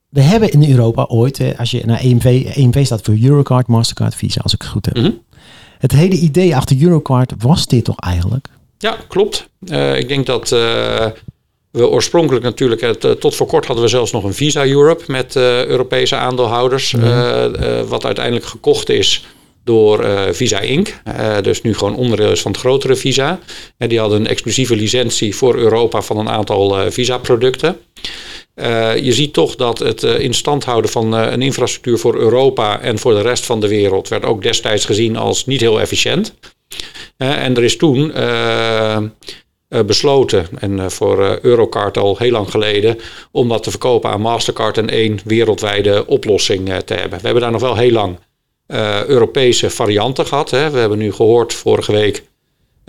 [0.09, 4.41] we hebben in Europa ooit, als je naar EMV, EMV staat voor Eurocard, Mastercard, Visa,
[4.41, 4.95] als ik het goed heb.
[4.97, 5.11] Mhm.
[5.79, 8.47] Het hele idee achter Eurocard was dit toch eigenlijk?
[8.77, 9.49] Ja, klopt.
[9.67, 11.05] Eh, ik denk dat eh,
[11.71, 15.03] we oorspronkelijk natuurlijk, het, eh, tot voor kort hadden we zelfs nog een Visa Europe
[15.07, 16.93] met Europese aandeelhouders.
[16.93, 19.25] eh, wat uiteindelijk gekocht is
[19.63, 21.01] door Visa Inc.
[21.41, 23.39] Dus nu gewoon onderdeel is van het grotere Visa.
[23.77, 27.77] En die hadden een exclusieve licentie voor Europa van een aantal Visa-producten.
[28.59, 32.15] Eh, je ziet toch dat het eh, in stand houden van eh, een infrastructuur voor
[32.15, 35.81] Europa en voor de rest van de wereld werd ook destijds gezien als niet heel
[35.81, 36.33] efficiënt.
[37.17, 38.13] En er is toen
[39.85, 42.97] besloten, en voor Eurocard al heel lang geleden,
[43.31, 47.19] om dat te verkopen aan Mastercard en één wereldwijde oplossing te hebben.
[47.19, 48.19] We hebben daar nog wel heel lang
[49.07, 50.51] Europese varianten gehad.
[50.51, 50.69] Hè.
[50.69, 52.23] We hebben nu gehoord vorige week.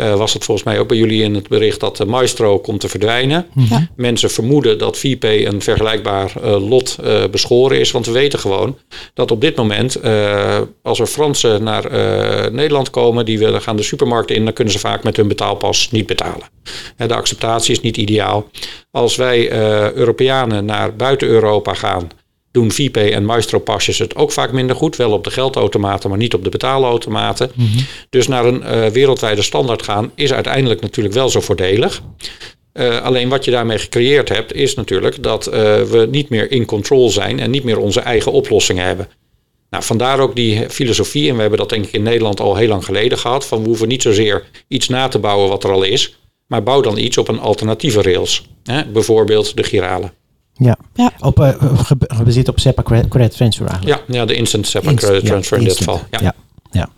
[0.00, 2.80] Eh, was het volgens mij ook bij jullie in het bericht dat de Maestro komt
[2.80, 3.46] te verdwijnen.
[3.54, 3.88] Ja.
[3.96, 7.90] Mensen vermoeden dat VPay een vergelijkbaar eh, lot eh, beschoren is.
[7.90, 8.76] Want we weten gewoon
[9.14, 13.76] dat op dit moment, eh, als er Fransen naar eh, Nederland komen, die willen gaan
[13.76, 16.48] de supermarkt in, dan kunnen ze vaak met hun betaalpas niet betalen.
[16.96, 18.48] Hè, de acceptatie is niet ideaal.
[18.90, 22.10] Als wij eh, Europeanen naar buiten Europa gaan
[22.50, 24.96] doen VPay en Maestro pasjes het ook vaak minder goed.
[24.96, 27.50] Wel op de geldautomaten, maar niet op de betaalautomaten.
[28.10, 32.02] Dus naar een uh, wereldwijde standaard gaan is uiteindelijk natuurlijk wel zo voordelig.
[32.72, 36.64] Uh, alleen wat je daarmee gecreëerd hebt, is natuurlijk dat uh, we niet meer in
[36.64, 39.08] control zijn en niet meer onze eigen oplossingen hebben.
[39.70, 42.68] Nou, vandaar ook die filosofie, en we hebben dat denk ik in Nederland al heel
[42.68, 45.82] lang geleden gehad, van we hoeven niet zozeer iets na te bouwen wat er al
[45.82, 48.46] is, maar bouw dan iets op een alternatieve rails.
[48.64, 48.86] Hè?
[48.86, 50.12] Bijvoorbeeld de giralen.
[50.60, 51.12] Ja, ja.
[51.20, 51.48] Op, uh,
[51.98, 54.02] gebaseerd op SEPA Credit Transfer eigenlijk.
[54.08, 56.00] Ja, ja de Instant SEPA Credit Transfer in dit geval.
[56.10, 56.18] Ja.
[56.20, 56.34] ja.
[56.70, 56.88] ja.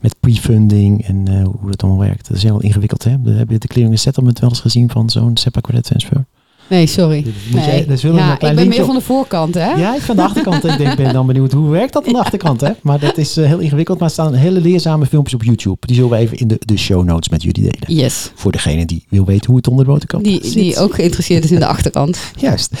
[0.00, 2.28] Met pre-funding en uh, hoe dat allemaal werkt.
[2.28, 3.04] Dat is heel ingewikkeld.
[3.04, 3.10] Hè?
[3.10, 6.24] Heb je de clearing and settlement wel eens gezien van zo'n SEPA Credit Transfer?
[6.66, 7.24] Nee, sorry.
[7.52, 7.86] nee.
[7.86, 9.72] dus ja, ik ben meer van de voorkant, hè?
[9.72, 10.64] Ja, ik van de achterkant.
[10.64, 12.70] ik denk, ben dan benieuwd hoe werkt dat aan de achterkant, hè?
[12.82, 13.98] Maar dat is uh, heel ingewikkeld.
[13.98, 15.76] Maar er staan hele leerzame filmpjes op YouTube.
[15.80, 18.00] Die zullen we even in de, de show notes met jullie delen.
[18.00, 18.30] Yes.
[18.34, 21.50] Voor degene die wil weten hoe het onder de boterkant die, die ook geïnteresseerd is
[21.50, 22.18] in de achterkant.
[22.36, 22.72] Juist.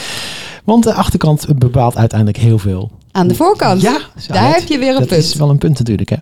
[0.64, 2.90] Want de achterkant bepaalt uiteindelijk heel veel.
[3.12, 3.80] Aan de voorkant?
[3.80, 3.98] Ja.
[4.28, 5.20] Daar heb je weer een dat punt.
[5.20, 6.16] Dat is wel een punt natuurlijk, hè?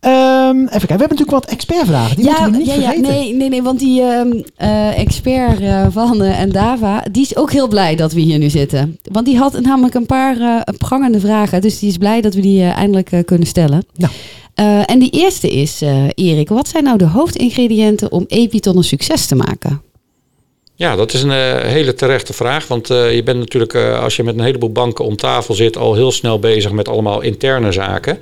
[0.00, 2.16] Um, even kijken, we hebben natuurlijk wat expertvragen.
[2.16, 3.02] Die ja, moeten we niet ja, vergeten.
[3.02, 7.36] Ja, nee, nee, nee, want die um, uh, expert uh, van uh, Endava, die is
[7.36, 8.98] ook heel blij dat we hier nu zitten.
[9.12, 11.60] Want die had namelijk een paar prangende vragen.
[11.60, 13.86] Dus die is blij dat we die eindelijk kunnen stellen.
[13.94, 14.12] Nou.
[14.84, 15.82] en die eerste is,
[16.14, 19.82] Erik, wat zijn nou de hoofdingrediënten om EPI tot een succes te maken?
[20.78, 22.66] Ja, dat is een uh, hele terechte vraag.
[22.66, 25.76] Want uh, je bent natuurlijk, uh, als je met een heleboel banken om tafel zit,
[25.76, 28.18] al heel snel bezig met allemaal interne zaken.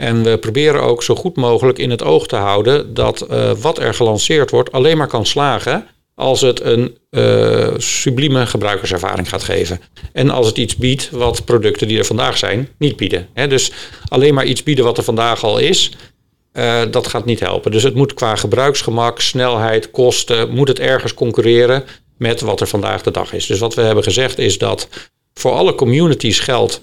[0.00, 3.26] En we proberen ook zo goed mogelijk in het oog te houden dat
[3.60, 6.96] wat er gelanceerd wordt alleen maar kan slagen als het een
[7.76, 9.80] sublieme gebruikerservaring gaat geven.
[10.12, 13.28] En als het iets biedt wat producten die er vandaag zijn niet bieden.
[13.48, 13.72] Dus
[14.08, 15.90] alleen maar iets bieden wat er vandaag al is,
[16.52, 17.70] uh, dat gaat niet helpen.
[17.70, 21.84] Dus het moet qua gebruiksgemak, snelheid, kosten, moet het ergens concurreren
[22.18, 23.46] met wat er vandaag de dag is.
[23.46, 24.88] Dus wat we hebben gezegd is dat
[25.34, 26.80] voor alle communities geldt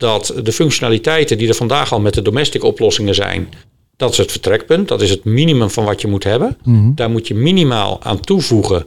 [0.00, 3.48] dat de functionaliteiten die er vandaag al met de domestic oplossingen zijn,
[3.96, 4.88] dat is het vertrekpunt.
[4.88, 6.56] Dat is het minimum van wat je moet hebben.
[6.62, 6.70] Mhm.
[6.70, 6.94] Mm -hmm.
[6.94, 8.86] Daar moet je minimaal aan toevoegen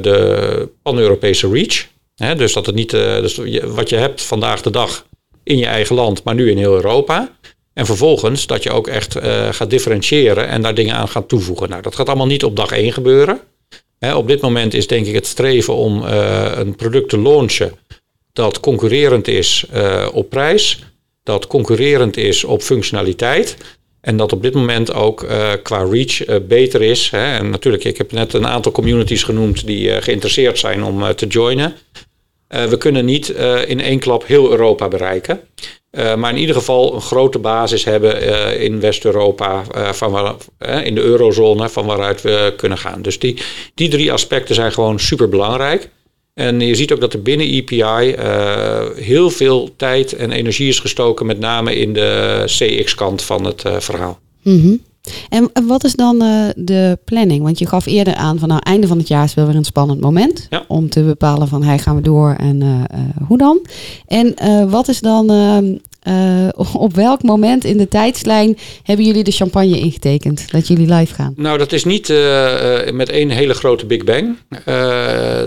[0.00, 1.86] de pan-Europese reach.
[2.16, 5.06] Hè, dus dat het niet uh, dus wat je hebt vandaag de dag
[5.42, 7.38] in je eigen land, maar nu in heel Europa.
[7.72, 11.68] En vervolgens dat je ook echt uh, gaat differentiëren en daar dingen aan gaat toevoegen.
[11.68, 13.40] Nou, dat gaat allemaal niet op dag één gebeuren.
[13.98, 17.72] Hè, op dit moment is denk ik het streven om een product te launchen
[18.40, 20.84] dat concurrerend is uh, op prijs,
[21.22, 23.56] dat concurrerend is op functionaliteit.
[24.00, 25.26] En dat op dit moment ook
[25.62, 27.10] qua reach beter is.
[27.10, 27.36] Hè.
[27.38, 31.74] En natuurlijk, ik heb net een aantal communities genoemd die geïnteresseerd zijn om te joinen.
[32.48, 33.28] we kunnen niet
[33.66, 35.40] in één klap heel Europa bereiken.
[35.90, 38.22] Maar in ieder geval een grote basis hebben
[38.60, 40.34] in West-Europa, van waar,
[40.84, 43.02] in de eurozone, van waaruit we kunnen gaan.
[43.02, 43.42] Dus die,
[43.74, 45.88] die drie aspecten zijn gewoon super belangrijk.
[46.40, 48.14] En je ziet ook dat er binnen EPI
[49.02, 54.18] heel veel tijd en energie is gestoken, met name in de CX-kant van het verhaal.
[54.42, 54.80] Mm -hmm.
[55.28, 57.42] En wat is dan uh, de planning?
[57.42, 59.64] Want je gaf eerder aan van nou einde van het jaar is wel weer een
[59.64, 60.64] spannend moment ja.
[60.68, 62.86] om te bepalen van hey, gaan we door en
[63.26, 63.66] hoe dan?
[64.06, 64.34] En
[64.70, 65.26] wat is dan
[66.72, 71.32] op welk moment in de tijdslijn hebben jullie de champagne ingetekend dat jullie live gaan?
[71.36, 72.08] Nou, dat is niet
[72.92, 74.36] met één hele grote Big Bang.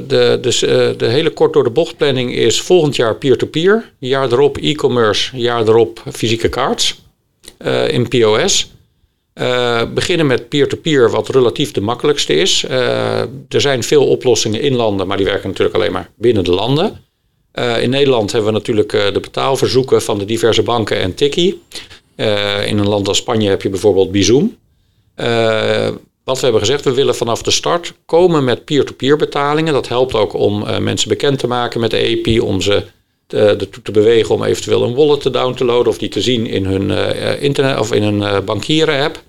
[0.08, 4.32] de, dus, de hele kort door de bocht planning is volgend jaar peer-to-peer, -peer, jaar
[4.32, 7.02] erop e-commerce, jaar erop fysieke cards
[7.88, 8.72] in POS.
[9.94, 12.64] Beginnen met peer-to-peer, -peer, wat relatief de makkelijkste is.
[13.50, 17.02] Er zijn veel oplossingen in landen, maar die werken natuurlijk alleen maar binnen de landen.
[17.54, 21.62] Uh, in Nederland hebben we natuurlijk de betaalverzoeken van de diverse banken en Tikkie.
[22.66, 24.58] in een land als Spanje heb je bijvoorbeeld Bizum.
[26.24, 29.74] wat we hebben gezegd, we willen vanaf de start komen met peer-to-peer -peer betalingen.
[29.74, 32.84] Dat helpt ook om mensen bekend te maken met de API, om ze
[33.28, 36.48] ertoe te bewegen om eventueel een wallet te down te loaden of die te zien
[36.48, 36.90] in hun
[37.40, 39.24] internet of in hun bankieren app.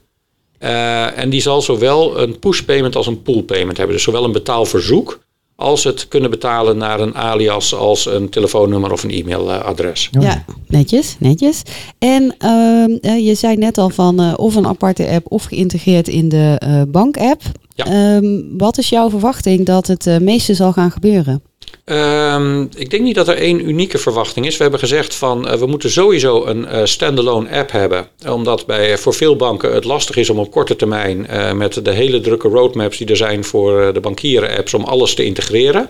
[0.65, 3.97] Uh, en die zal zowel een push payment als een pool payment hebben.
[3.97, 5.19] Dus zowel een betaalverzoek
[5.57, 10.09] als het kunnen betalen naar een alias als een telefoonnummer of een e-mailadres.
[10.21, 11.62] Ja, netjes, netjes.
[11.99, 16.29] En uh, je zei net al van uh, of een aparte app of geïntegreerd in
[16.29, 17.43] de uh, bank-app.
[17.75, 18.17] Ja.
[18.17, 21.43] Um, wat is jouw verwachting dat het meeste zal gaan gebeuren?
[21.85, 24.57] Um, ik denk niet dat er één unieke verwachting is.
[24.57, 28.09] We hebben gezegd van uh, we moeten sowieso een uh, standalone app hebben.
[28.29, 32.20] Omdat bij, voor veel banken het lastig is om op korte termijn met de hele
[32.20, 35.88] drukke roadmaps die er zijn voor de bankieren apps om alles te integreren.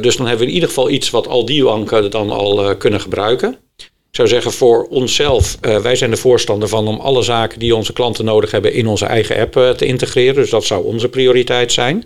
[0.00, 3.00] dus dan hebben we in ieder geval iets wat al die banken dan al kunnen
[3.00, 3.58] gebruiken.
[3.76, 7.92] Ik zou zeggen voor onszelf, wij zijn de voorstander van om alle zaken die onze
[7.92, 10.34] klanten nodig hebben in onze eigen app te integreren.
[10.34, 12.04] Dus dat zou onze prioriteit zijn.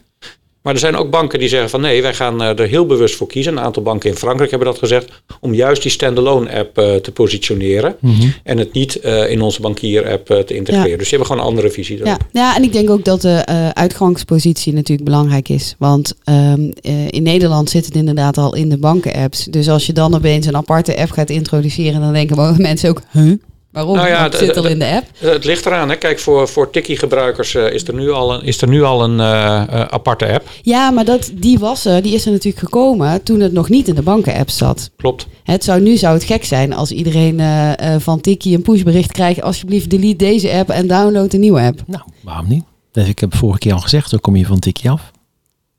[0.62, 3.14] Maar er zijn ook banken die zeggen van nee, wij gaan eh, er heel bewust
[3.14, 3.52] voor kiezen.
[3.52, 5.22] Een aantal banken in Frankrijk hebben dat gezegd.
[5.40, 7.96] Om juist die standalone app eh, te positioneren.
[8.00, 8.28] Mhm.
[8.42, 10.90] En het niet eh, in onze bankier app te integreren.
[10.90, 10.96] Ja.
[10.96, 12.04] Dus die hebben gewoon een andere visie.
[12.04, 15.74] Ja, ja, en ik denk ook dat de uitgangspositie natuurlijk belangrijk is.
[15.78, 19.44] Want ehm, eh, in Nederland zit het inderdaad al in de banken-apps.
[19.44, 23.32] Dus als je dan opeens een aparte app gaat introduceren, dan denken mensen ook, huh?
[23.72, 23.96] Waarom?
[23.96, 25.06] Nou ja, het zit al in de app.
[25.18, 25.88] Het ligt eraan.
[25.88, 25.96] Hè.
[25.96, 29.20] Kijk, voor, voor Tikkie-gebruikers eh, is er nu al een, is er nu al een
[29.20, 30.48] eh, eh, aparte app.
[30.62, 33.88] Ja, maar dat, die was er, die is er natuurlijk gekomen toen het nog niet
[33.88, 34.90] in de banken-app zat.
[34.96, 35.26] Klopt.
[35.44, 39.12] Het zou, nu zou het gek zijn als iedereen eh, eh, van Tiki een pushbericht
[39.12, 39.42] krijgt.
[39.42, 41.82] Alsjeblieft, delete deze app en download een nieuwe app.
[41.86, 42.64] Nou, waarom niet?
[42.92, 45.10] Dus ik heb vorige keer al gezegd, dan kom je van tikje af.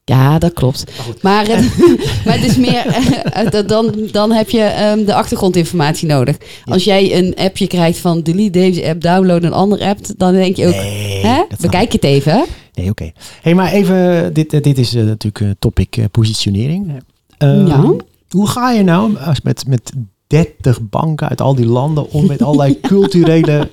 [0.04, 0.84] Ja, dat klopt.
[1.22, 1.78] Maar het,
[2.26, 6.38] maar het is meer, eh, dat- dan, dan heb je ehm, de achtergrondinformatie nodig.
[6.66, 10.56] Als jij een appje krijgt van delete deze app, download een andere app, dan denk
[10.56, 11.42] je ook, Nee, hè?
[11.62, 12.46] bekijk het even.
[12.74, 13.12] Nee, oké.
[13.42, 16.92] hey, maar even, dit, eh, dit is eh, natuurlijk eh, topic eh, positionering.
[17.38, 17.94] Eh, Ja.
[18.30, 19.92] Hoe ga je nou als met, met
[20.28, 23.70] 30 banken uit al die landen om met allerlei culturele...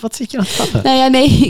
[0.00, 0.80] Wat zit je aan het lachen?
[0.82, 1.28] Nou ja, nee,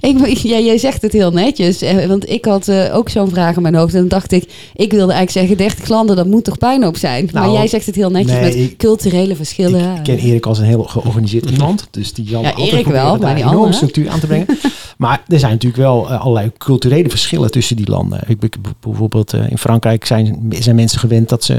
[0.00, 1.82] ik, ik, ja, jij zegt het heel netjes.
[1.82, 3.94] eh, Want ik had eh, ook zo'n vraag in mijn hoofd.
[3.94, 4.42] En dan dacht ik,
[4.74, 7.28] ik wilde eigenlijk zeggen, 30 landen, dat moet toch puinhoop zijn?
[7.32, 9.96] maar Nou, jij zegt het heel netjes nee, met ik- culturele verschillen.
[9.96, 11.88] Ik ken Erik als een heel georganiseerd iemand.
[11.90, 14.46] Dus die zal Ja, altijd wel, maar die een enorme structuur aan te brengen.
[14.98, 18.20] maar er zijn natuurlijk wel eh, allerlei culturele verschillen tussen die landen.
[18.26, 18.38] Ik,
[18.80, 21.54] bijvoorbeeld in Frankrijk zijn, zijn mensen gewend dat ze,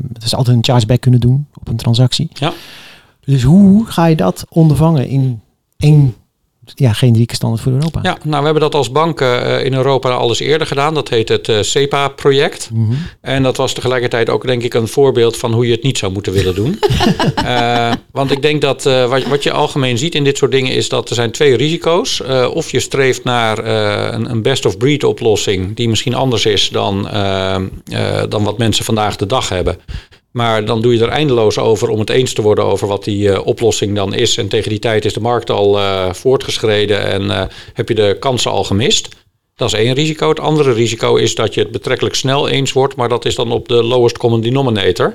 [0.00, 2.28] dat ze altijd een chargeback kunnen doen op een transactie.
[2.32, 2.52] Ja.
[3.24, 5.40] Dus hoe ga je dat ondervangen in
[5.76, 6.14] één
[6.74, 8.00] ja, generieke standaard voor Europa?
[8.02, 10.94] Ja, nou we hebben dat als bank eh, in Europa al eens eerder gedaan.
[10.94, 12.70] Dat heet het eh, CEPA-project.
[12.72, 12.92] Mhm.
[13.20, 16.12] En dat was tegelijkertijd ook denk ik een voorbeeld van hoe je het niet zou
[16.12, 16.78] moeten willen doen.
[17.46, 20.88] Eh, want ik denk dat wat, wat je algemeen ziet in dit soort dingen is
[20.88, 22.22] dat er zijn twee risico's.
[22.52, 23.58] Of je streeft naar
[24.14, 27.08] een, een best-of-breed oplossing die misschien anders is dan,
[28.28, 29.78] dan wat mensen vandaag de dag hebben.
[30.36, 33.30] Maar dan doe je er eindeloos over om het eens te worden over wat die
[33.30, 34.36] eh, oplossing dan is.
[34.36, 38.16] En tegen die tijd is de markt al eh, voortgeschreden en eh, heb je de
[38.20, 39.08] kansen al gemist.
[39.54, 40.28] Dat is één risico.
[40.28, 43.52] Het andere risico is dat je het betrekkelijk snel eens wordt, maar dat is dan
[43.52, 45.14] op de lowest common denominator.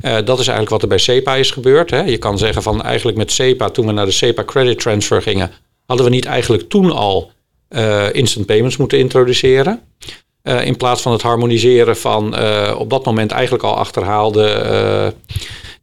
[0.00, 1.90] Eh, dat is eigenlijk wat er bij SEPA is gebeurd.
[1.90, 2.00] Hè.
[2.00, 5.50] Je kan zeggen van eigenlijk met SEPA, toen we naar de SEPA Credit Transfer gingen,
[5.86, 7.30] hadden we niet eigenlijk toen al
[8.12, 9.80] instant payments moeten introduceren.
[10.42, 15.06] Eh, in plaats van het harmoniseren van eh, op dat moment eigenlijk al achterhaalde eh,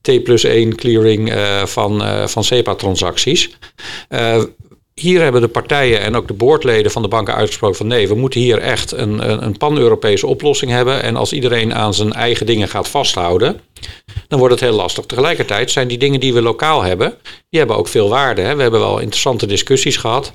[0.02, 1.34] T plus 1 clearing
[1.66, 3.58] van, van SEPA-transacties.
[4.94, 8.16] Hier hebben de partijen en ook de boordleden van de banken uitgesproken van nee, we
[8.16, 11.02] moeten hier echt een, een, een pan-Europese oplossing hebben.
[11.02, 13.62] En als iedereen aan zijn eigen dingen gaat vasthouden,
[14.28, 15.06] dan wordt het heel lastig.
[15.06, 17.18] Tegelijkertijd zijn die dingen die we lokaal hebben,
[17.50, 18.42] die hebben ook veel waarde.
[18.42, 18.56] Hè?
[18.56, 20.34] We hebben wel interessante discussies gehad.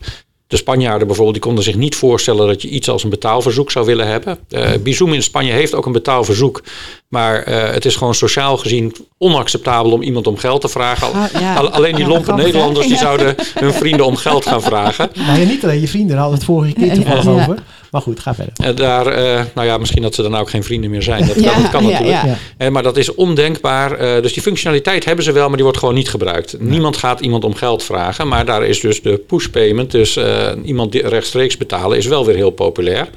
[0.51, 3.87] De Spanjaarden bijvoorbeeld, die konden zich niet voorstellen dat je iets als een betaalverzoek zou
[3.87, 4.39] willen hebben.
[4.83, 6.63] Bizum in Spanje heeft ook een betaalverzoek.
[7.09, 11.13] Maar eh, het is gewoon sociaal gezien onacceptabel om iemand om geld te vragen.
[11.13, 11.55] Ah, ja.
[11.55, 12.33] alleen die lompe?
[12.35, 13.01] Nederlanders die Ja.
[13.01, 15.11] zouden hun vrienden om geld gaan vragen.
[15.15, 17.59] Nou ja, niet alleen je vrienden, daar hadden we het vorige keer toevallig over.
[17.91, 18.53] Maar goed, ga verder.
[18.57, 21.27] En daar, eh, nou ja, misschien dat ze dan ook geen vrienden meer zijn.
[21.27, 22.23] Dat kan, Ja, dat kan ja, natuurlijk.
[22.23, 22.27] ja.
[22.27, 22.37] Ja.
[22.57, 23.93] Eh, maar dat is ondenkbaar.
[23.93, 26.57] Eh, dus die functionaliteit hebben ze wel, maar die wordt gewoon niet gebruikt.
[26.61, 28.29] Niemand gaat iemand om geld vragen.
[28.29, 32.27] Maar daar is dus de push payment, dus eh, iemand die rechtstreeks betalen, is wel
[32.27, 33.09] weer heel populair.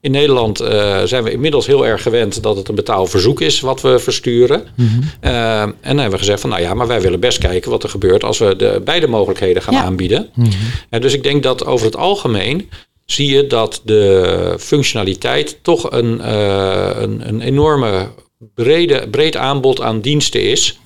[0.00, 3.80] In Nederland eh, zijn we inmiddels heel erg gewend dat het een betaalverzoek is wat
[3.80, 4.62] we versturen.
[5.20, 7.82] Eh, en dan hebben we gezegd van nou ja, maar wij willen best kijken wat
[7.82, 9.82] er gebeurt als we de beide mogelijkheden gaan Ja.
[9.82, 10.28] aanbieden.
[10.90, 12.68] En dus ik denk dat over het algemeen
[13.10, 18.08] zie je dat de functionaliteit toch een, eh, een, een enorme
[18.54, 20.78] brede, breed aanbod aan diensten is.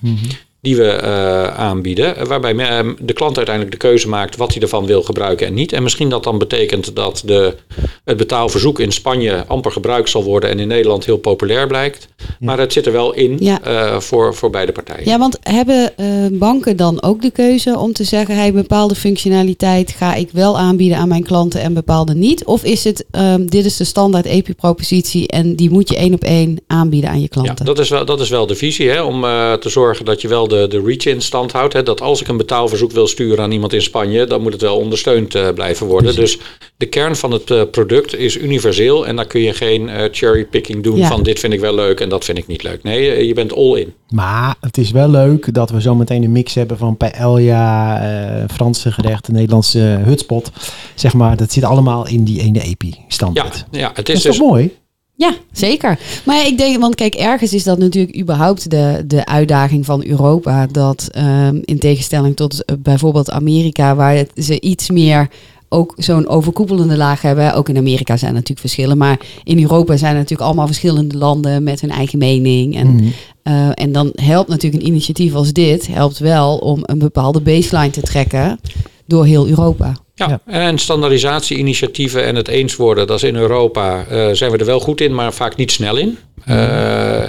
[0.63, 4.61] Die we eh, aanbieden, waarbij me- eh, de klant uiteindelijk de keuze maakt wat hij
[4.61, 5.71] ervan wil gebruiken en niet.
[5.73, 7.55] En misschien dat dan betekent dat de,
[8.03, 12.07] het betaalverzoek in Spanje amper gebruikt zal worden en in Nederland heel populair blijkt.
[12.39, 13.61] Maar het zit er wel in Ja.
[13.61, 15.09] eh, voor, voor beide partijen.
[15.09, 19.91] Ja, want hebben eh, banken dan ook de keuze om te zeggen, hey, bepaalde functionaliteit
[19.91, 22.45] ga ik wel aanbieden aan mijn klanten en bepaalde niet?
[22.45, 26.23] Of is het, ehm, dit is de standaard EPI-propositie en die moet je één op
[26.23, 27.65] één aanbieden aan je Ja, klanten?
[27.65, 30.27] dat is wel, dat is wel de visie, hè, om eh, te zorgen dat je
[30.27, 31.73] wel de, de reach in stand houdt.
[31.73, 34.61] Hè, dat als ik een betaalverzoek wil sturen aan iemand in Spanje, dan moet het
[34.61, 36.15] wel ondersteund eh, blijven worden.
[36.15, 36.37] Dus
[36.77, 40.83] de kern van het eh, product is universeel en daar kun je geen eh, cherrypicking
[40.83, 41.07] doen Ja.
[41.07, 42.83] van dit vind ik wel leuk en dat vind ik niet leuk.
[42.83, 43.93] Nee, je bent all in.
[44.09, 48.91] Maar het is wel leuk dat we zo meteen een mix hebben van paella, Franse
[48.91, 50.51] gerechten, Nederlandse hutspot.
[50.95, 53.65] Zeg maar, dat zit allemaal in die ene EPI Ja, standaard.
[53.71, 54.71] ja het Dat is is dus toch mooi?
[55.15, 55.99] Ja, zeker.
[56.25, 60.67] Maar ik denk, want kijk, ergens is dat natuurlijk überhaupt de, de uitdaging van Europa.
[60.67, 65.29] Dat ehm, in tegenstelling tot eh, bijvoorbeeld Amerika, waar het, ze iets meer
[65.69, 67.53] ook zo'n overkoepelende laag hebben.
[67.53, 68.97] Ook in Amerika zijn er natuurlijk verschillen.
[68.97, 72.75] Maar in Europa zijn er natuurlijk allemaal verschillende landen met hun eigen mening.
[72.75, 73.05] En, Mhm.
[73.43, 77.89] eh, en dan helpt natuurlijk een initiatief als dit helpt wel om een bepaalde baseline
[77.89, 78.59] te trekken
[79.05, 79.93] door heel Europa.
[80.15, 80.39] Ja, Ja.
[80.45, 84.79] en standaardisatieinitiatieven en het eens worden, dat is in Europa, eh, zijn we er wel
[84.79, 86.17] goed in, maar vaak niet snel in.
[86.45, 87.23] Eh,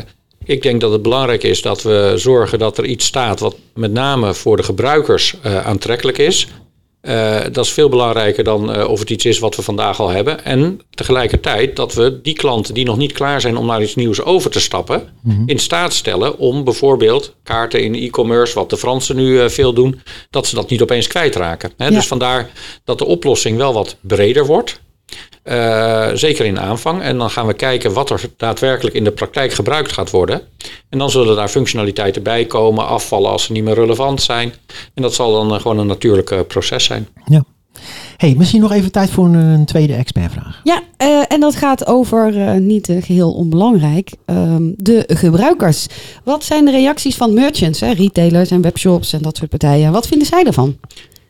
[0.45, 3.93] ik denk dat het belangrijk is dat we zorgen dat er iets staat wat met
[3.93, 6.49] name voor de gebruikers eh, aantrekkelijk is.
[7.05, 10.09] Eh, dat is veel belangrijker dan eh, of het iets is wat we vandaag al
[10.09, 10.45] hebben.
[10.45, 14.23] En tegelijkertijd dat we die klanten die nog niet klaar zijn om naar iets nieuws
[14.23, 15.03] over te stappen,
[15.47, 20.01] in staat stellen om bijvoorbeeld kaarten in e-commerce, wat de Fransen nu eh, veel doen,
[20.31, 21.73] dat ze dat niet opeens kwijtraken.
[21.77, 21.85] Hè?
[21.85, 21.91] Ja.
[21.91, 22.51] Dus vandaar
[22.85, 24.81] dat de oplossing wel wat breder wordt.
[25.45, 27.03] Eh, zeker in aanvang.
[27.03, 30.41] En dan gaan we kijken wat er daadwerkelijk in de praktijk gebruikt gaat worden.
[30.89, 34.55] En dan zullen daar functionaliteiten bij komen, afvallen als ze niet meer relevant zijn.
[34.95, 37.09] En dat zal dan eh, gewoon een natuurlijk eh, proces zijn.
[37.27, 37.45] Ja.
[38.17, 40.61] Hey, misschien nog even tijd voor een, een tweede expertvraag.
[40.65, 45.87] Ja, eh, en dat gaat over, eh, niet eh, geheel onbelangrijk, ehm, de gebruikers.
[46.25, 49.93] Wat zijn de reacties van merchants, hè, retailers en webshops en dat soort partijen?
[49.93, 50.77] Wat vinden zij ervan?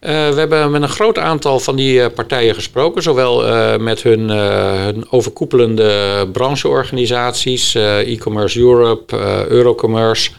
[0.04, 4.02] Eh, we hebben met een groot aantal van die eh, partijen gesproken, zowel eh, met
[4.02, 9.16] hun, hun overkoepelende brancheorganisaties, e-commerce Europe,
[9.48, 10.30] Eurocommerce.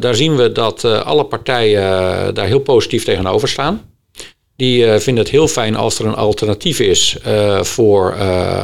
[0.00, 3.82] Daar zien we dat alle partijen daar heel positief tegenover staan.
[4.56, 7.16] Die vinden het heel fijn als er een alternatief is
[7.60, 8.14] voor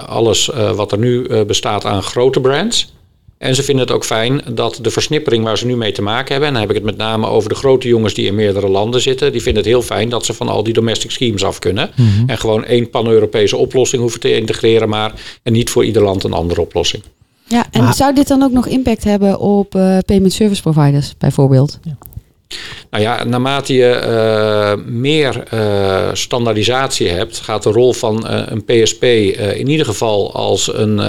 [0.07, 2.92] alles wat er nu bestaat aan grote brands.
[3.40, 6.29] En ze vinden het ook fijn dat de versnippering waar ze nu mee te maken
[6.31, 8.68] hebben, en dan heb ik het met name over de grote jongens die in meerdere
[8.68, 11.59] landen zitten, die vinden het heel fijn dat ze van al die domestic schemes af
[11.59, 11.90] kunnen.
[12.26, 16.33] En gewoon één pan-Europese oplossing hoeven te integreren, maar en niet voor ieder land een
[16.33, 17.03] andere oplossing.
[17.46, 21.14] Ja, en Maar- zou dit dan ook nog impact hebben op eh, payment service providers
[21.18, 21.79] bijvoorbeeld?
[22.90, 28.64] Nou ja, naarmate je eh, meer eh, standaardisatie hebt, gaat de rol van eh, een
[28.64, 31.00] PSP eh, in ieder geval als een,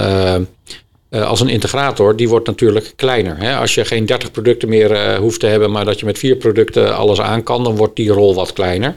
[1.12, 3.38] eh, als een integrator, die wordt natuurlijk kleiner.
[3.38, 3.56] Hè?
[3.56, 6.36] Als je geen 30 producten meer eh, hoeft te hebben, maar dat je met vier
[6.36, 8.94] producten alles aan kan, dan wordt die rol wat kleiner.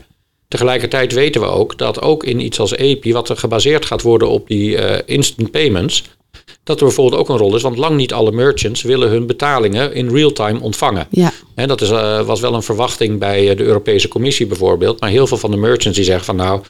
[0.48, 4.30] Tegelijkertijd weten we ook dat ook in iets als EPI, wat er gebaseerd gaat worden
[4.30, 6.04] op die eh, instant payments,
[6.64, 9.94] dat er bijvoorbeeld ook een rol is, want lang niet alle merchants willen hun betalingen
[9.94, 11.08] in real-time ontvangen.
[11.10, 11.90] Ja, Hè, dat is,
[12.26, 15.00] was wel een verwachting bij de Europese Commissie bijvoorbeeld.
[15.00, 16.62] Maar heel veel van de merchants die zeggen van nou,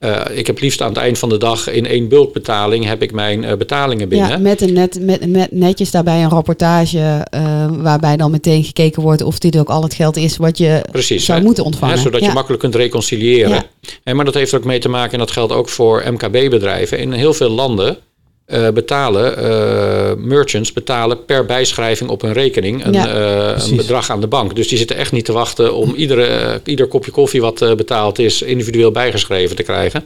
[0.00, 3.12] eh, ik heb liefst aan het eind van de dag in één bulkbetaling heb ik
[3.12, 4.28] mijn eh, betalingen binnen.
[4.28, 9.02] ja met, een net, met, met netjes daarbij een rapportage eh, waarbij dan meteen gekeken
[9.02, 11.24] wordt of dit ook al het geld is wat je Precies.
[11.24, 11.44] zou hè.
[11.44, 11.96] moeten ontvangen.
[11.96, 12.26] Hè, zodat Ja.
[12.26, 13.50] je makkelijk kunt reconciliëren.
[13.50, 13.64] Ja.
[14.02, 16.98] En, maar dat heeft ook mee te maken, en dat geldt ook voor MKB-bedrijven.
[16.98, 17.98] In heel veel landen
[18.50, 23.08] eh, betalen eh, merchants betalen per bijschrijving op hun rekening een, Ja.
[23.56, 24.54] eh, een bedrag aan de bank.
[24.56, 28.18] Dus die zitten echt niet te wachten om iedere, ieder kopje koffie wat eh, betaald
[28.18, 30.04] is individueel bijgeschreven te krijgen.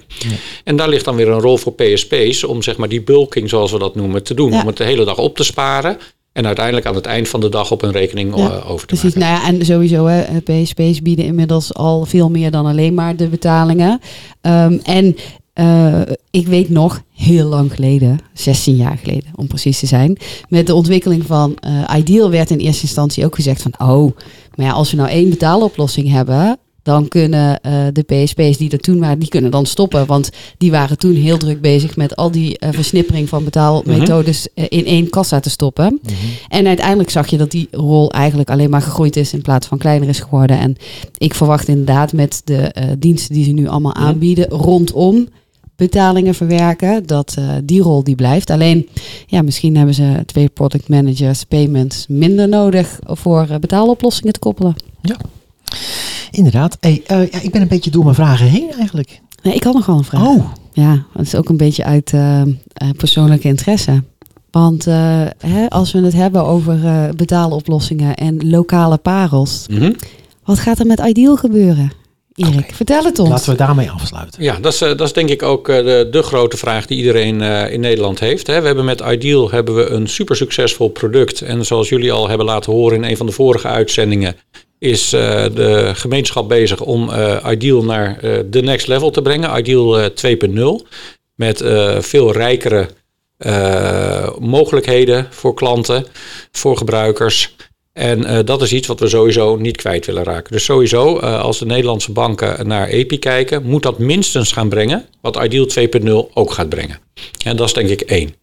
[0.64, 3.72] En daar ligt dan weer een rol voor PSP's om zeg maar die bulking zoals
[3.72, 4.50] we dat noemen te doen.
[4.52, 4.60] Ja.
[4.60, 5.98] Om het de hele dag op te sparen
[6.32, 9.14] en uiteindelijk aan het eind van de dag op een rekening Ja, over te Precies,
[9.14, 9.20] maken.
[9.42, 13.26] nou ja, en sowieso, hè, PSP's bieden inmiddels al veel meer dan alleen maar de
[13.28, 14.00] betalingen.
[14.40, 15.16] Ehm, en
[15.54, 20.66] eh, ik weet nog, heel lang geleden, 16 jaar geleden om precies te zijn, met
[20.66, 24.16] de ontwikkeling van eh, Ideal werd in eerste instantie ook gezegd van, oh,
[24.54, 28.78] maar ja, als we nou één betaaloplossing hebben, dan kunnen eh, de PSP's die er
[28.78, 30.06] toen waren, die kunnen dan stoppen.
[30.06, 34.86] Want die waren toen heel druk bezig met al die versnippering van betaalmethodes eh, in
[34.86, 36.00] één kassa te stoppen.
[36.48, 39.78] En uiteindelijk zag je dat die rol eigenlijk alleen maar gegroeid is in plaats van
[39.78, 40.58] kleiner is geworden.
[40.58, 40.76] En
[41.18, 44.00] ik verwacht inderdaad met de diensten die ze nu allemaal Ja.
[44.00, 45.28] aanbieden rondom
[45.76, 48.50] betalingen verwerken, dat eh, die rol die blijft.
[48.50, 48.88] Alleen,
[49.26, 54.74] ja, misschien hebben ze twee product managers payments minder nodig voor eh, betaaloplossingen te koppelen.
[56.30, 56.76] Inderdaad.
[56.80, 59.20] Hey, eh, ja, ik ben een beetje door mijn vragen heen eigenlijk.
[59.42, 60.26] Nee, ik had nog wel een vraag.
[60.26, 62.48] Oh, Ja, dat is ook een beetje uit eh, eh,
[62.96, 64.02] persoonlijke interesse.
[64.50, 64.94] Want eh,
[65.38, 69.92] hè, als we het hebben over eh, betaaloplossingen en lokale parels, Mhm.
[70.44, 71.92] wat gaat er met Ideal gebeuren?
[72.34, 73.28] Erik, vertel het ons.
[73.30, 74.42] laten we daarmee afsluiten.
[74.42, 76.96] Ja, dat is, eh, dat is denk ik ook eh, de, de grote vraag die
[76.98, 78.46] iedereen eh, in Nederland heeft.
[78.46, 78.60] Hè.
[78.60, 81.40] We hebben met Ideal hebben we een super succesvol product.
[81.40, 84.36] En zoals jullie al hebben laten horen in een van de vorige uitzendingen,
[84.78, 89.58] is eh, de gemeenschap bezig om eh, Ideal naar eh, de next level te brengen.
[89.58, 90.10] Ideal eh,
[90.82, 90.88] 2.0.
[91.34, 92.88] Met eh, veel rijkere
[93.36, 96.06] eh, mogelijkheden voor klanten,
[96.52, 97.54] voor gebruikers.
[97.94, 100.52] En eh, dat is iets wat we sowieso niet kwijt willen raken.
[100.52, 105.06] Dus sowieso, eh, als de Nederlandse banken naar EPI kijken, moet dat minstens gaan brengen
[105.20, 106.98] wat Ideal 2.0 ook gaat brengen.
[107.44, 108.34] En dat is denk ik één.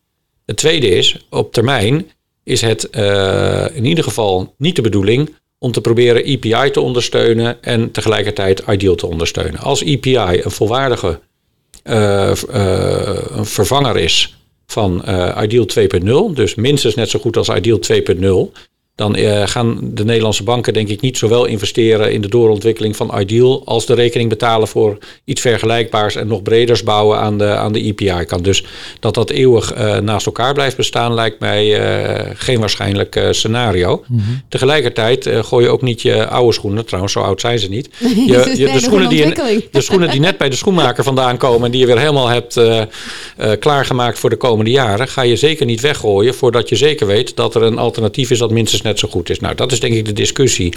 [0.45, 2.11] Het tweede is, op termijn
[2.43, 7.63] is het eh, in ieder geval niet de bedoeling om te proberen EPI te ondersteunen
[7.63, 9.59] en tegelijkertijd Ideal te ondersteunen.
[9.59, 11.19] Als EPI een volwaardige
[13.41, 15.03] vervanger is van
[15.41, 15.65] Ideal
[16.29, 17.79] 2.0, dus minstens net zo goed als Ideal
[18.49, 18.51] 2.0,
[18.95, 23.19] dan uh, gaan de Nederlandse banken denk ik niet zowel investeren in de doorontwikkeling van
[23.19, 27.73] Ideal als de rekening betalen voor iets vergelijkbaars en nog breders bouwen aan de, aan
[27.73, 28.43] de EPI-kant.
[28.43, 28.65] Dus
[28.99, 34.03] dat dat eeuwig uh, naast elkaar blijft bestaan lijkt mij uh, geen waarschijnlijk scenario.
[34.07, 34.41] Mm -hmm.
[34.49, 37.89] Tegelijkertijd gooi je ook niet je oude schoenen, trouwens zo oud zijn ze niet.
[38.31, 39.33] Je, je, de, schoenen die
[39.71, 42.59] de schoenen die net bij de schoenmaker vandaan komen en die je weer helemaal hebt
[43.59, 47.55] klaargemaakt voor de komende jaren, ga je zeker niet weggooien voordat je zeker weet dat
[47.55, 49.39] er een alternatief is dat minstens net zo goed is.
[49.39, 50.73] Nou, dat is denk ik de discussie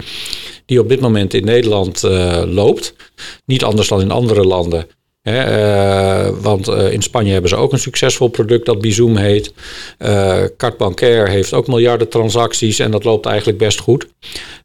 [0.66, 2.94] die op dit moment in Nederland uh, loopt.
[3.44, 4.86] Niet anders dan in andere landen.
[5.24, 9.52] Uh, want uh, in Spanje hebben ze ook een succesvol product dat Bizoom heet.
[10.56, 14.06] Carte Bancaire heeft ook miljarden transacties en dat loopt eigenlijk best goed.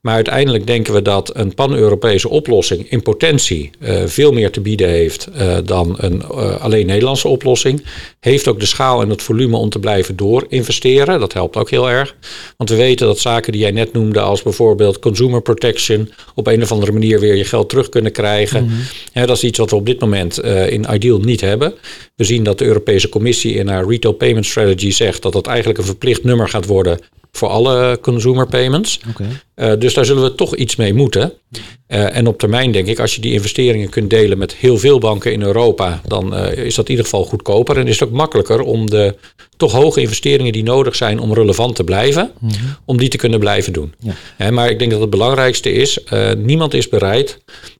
[0.02, 4.90] Maar uiteindelijk denken we dat een pan-Europese oplossing in potentie uh, veel meer te bieden
[4.90, 7.86] heeft uh, dan een uh, alleen Nederlandse oplossing.
[8.20, 11.20] Heeft ook de schaal en het volume om te blijven doorinvesteren.
[11.20, 12.16] Dat helpt ook heel erg.
[12.58, 16.62] Want we weten dat zaken die jij net noemde, als bijvoorbeeld consumer protection, op een
[16.62, 18.64] of andere manier weer je geld terug kunnen krijgen.
[18.64, 18.80] Mm -hmm.
[19.14, 21.74] ja, dat is iets wat we op dit moment in Ideal niet hebben.
[22.20, 25.80] We zien dat de Europese Commissie in haar Retail Payment Strategy zegt dat dat eigenlijk
[25.80, 27.00] een verplicht nummer gaat worden
[27.32, 29.00] voor alle consumer payments.
[29.10, 29.28] Okay.
[29.56, 31.34] Uh, dus daar zullen we toch iets mee moeten.
[31.52, 35.00] Uh, en op termijn denk ik, als je die investeringen kunt delen met heel veel
[35.00, 37.78] banken in Europa, dan uh, is dat in ieder geval goedkoper.
[37.78, 39.16] En is het ook makkelijker om de
[39.58, 42.76] toch hoge investeringen die nodig zijn om relevant te blijven, mm -hmm.
[42.86, 43.94] om die te kunnen blijven doen.
[44.00, 44.14] Ja.
[44.38, 46.00] Hè, maar ik denk dat het belangrijkste is,
[46.38, 47.40] niemand is bereid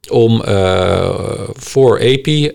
[0.10, 0.44] om
[1.54, 2.50] voor EPI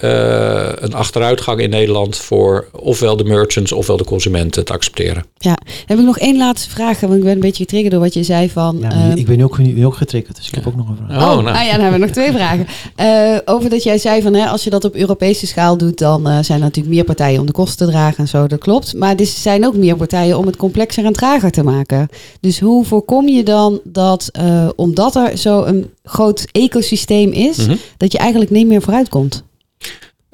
[0.79, 5.25] een achteruitgang in Nederland voor ofwel de merchants ofwel de consumenten te accepteren.
[5.39, 8.15] Ja, heb ik nog één laatste vraag, want ik ben een beetje getriggerd door wat
[8.15, 8.79] je zei van...
[8.81, 11.23] Ja, ik ben ook, ook getriggerd, dus ik heb ook nog een vraag.
[11.23, 11.57] Oh, oh nou.
[11.57, 12.67] ah, ja, dan hebben we nog twee vragen.
[13.01, 16.29] Uh, over dat jij zei van hè, als je dat op Europese schaal doet, dan
[16.29, 18.47] uh, zijn er natuurlijk meer partijen om de kosten te dragen en zo.
[18.47, 18.95] Dat klopt.
[18.95, 22.09] Maar er zijn ook meer partijen om het complexer en trager te maken.
[22.41, 27.67] Dus hoe voorkom je dan dat, uh, omdat er zo een groot ecosysteem is, mm
[27.67, 27.79] -hmm.
[27.97, 29.45] dat je eigenlijk niet meer vooruit komt?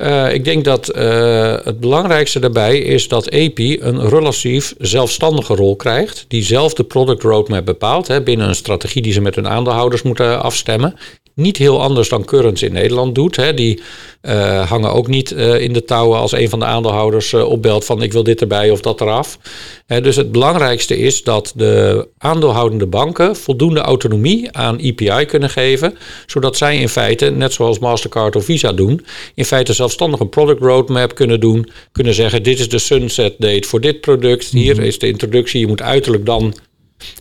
[0.00, 5.76] Uh, ik denk dat uh, het belangrijkste daarbij is dat EPI een relatief zelfstandige rol
[5.76, 6.24] krijgt.
[6.28, 10.02] Die zelf de product roadmap bepaalt hè, binnen een strategie die ze met hun aandeelhouders
[10.02, 10.94] moeten afstemmen.
[11.34, 13.36] Niet heel anders dan Currents in Nederland doet.
[13.36, 13.54] Hè.
[13.54, 13.82] Die
[14.22, 18.12] uh, hangen ook niet in de touwen als een van de aandeelhouders opbelt van ik
[18.12, 19.38] wil dit erbij of dat eraf.
[19.86, 25.96] dus het belangrijkste is dat de aandeelhoudende banken voldoende autonomie aan EPI kunnen geven.
[26.26, 30.60] Zodat zij in feite, net zoals Mastercard of Visa doen, in feite zelfstandig een product
[30.60, 31.68] roadmap kunnen doen.
[31.92, 34.44] Kunnen zeggen dit is de sunset date voor dit product.
[34.46, 34.88] Hier mm -hmm.
[34.88, 35.60] is de introductie.
[35.60, 36.54] Je moet uiterlijk dan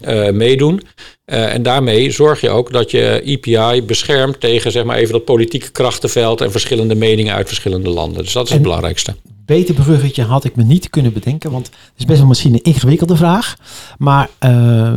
[0.07, 0.81] uh, meedoen.
[1.25, 5.25] Uh, en daarmee zorg je ook dat je EPI beschermt tegen zeg maar even dat
[5.25, 8.23] politieke krachtenveld en verschillende meningen uit verschillende landen.
[8.23, 9.15] Dus dat is en het belangrijkste.
[9.45, 12.63] Beter bruggetje had ik me niet kunnen bedenken, want het is best wel misschien een
[12.63, 13.55] ingewikkelde vraag.
[13.97, 14.93] Maar uh,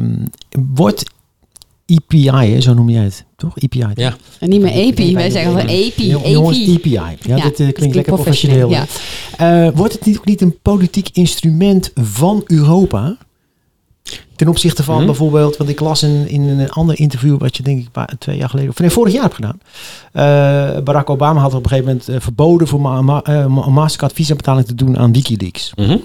[0.75, 1.05] wordt
[1.95, 3.59] EPI, zo noem jij het, toch?
[3.59, 3.87] EPI.
[3.95, 4.17] Ja.
[4.39, 6.09] En niet meer EPI, wij zeggen wel EPI.
[6.09, 6.91] Jongens, EPI.
[6.91, 8.71] Ja, ja dit uh, klinkt, klinkt lekker professioneel.
[8.71, 8.87] Ja.
[9.41, 13.17] Uh, wordt het niet, niet een politiek instrument van Europa?
[14.37, 15.09] Ten opzichte van mm -hmm.
[15.09, 18.49] bijvoorbeeld, want ik las in, in een ander interview, wat je denk ik twee jaar
[18.49, 19.59] geleden, of nee, vorig jaar heb gedaan.
[20.13, 24.35] Uh, Barack Obama had op een gegeven moment verboden voor ma ma uh, Mastercard visa
[24.35, 25.73] betaling te doen aan Wikileaks.
[25.75, 26.03] Mm -hmm.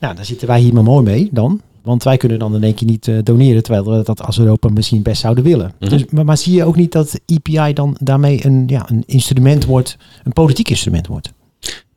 [0.00, 1.60] Nou, daar zitten wij hier maar mooi mee dan.
[1.82, 5.02] Want wij kunnen dan in één keer niet doneren, terwijl we dat als Europa misschien
[5.02, 5.66] best zouden willen.
[5.66, 5.88] Mm -hmm.
[5.88, 9.64] dus, maar, maar, zie je ook niet dat EPI dan daarmee een, ja, een instrument
[9.64, 11.32] wordt, een politiek instrument wordt?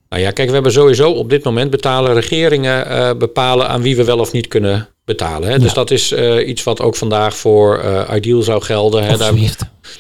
[0.09, 3.95] Nou ja, kijk, we hebben sowieso op dit moment betalen regeringen uh, bepalen aan wie
[3.95, 5.47] we wel of niet kunnen betalen.
[5.47, 5.53] Hè?
[5.53, 5.59] Ja.
[5.59, 9.03] Dus dat is uh, iets wat ook vandaag voor uh, Ideal zou gelden.
[9.03, 9.17] Hè?
[9.17, 9.33] Daar,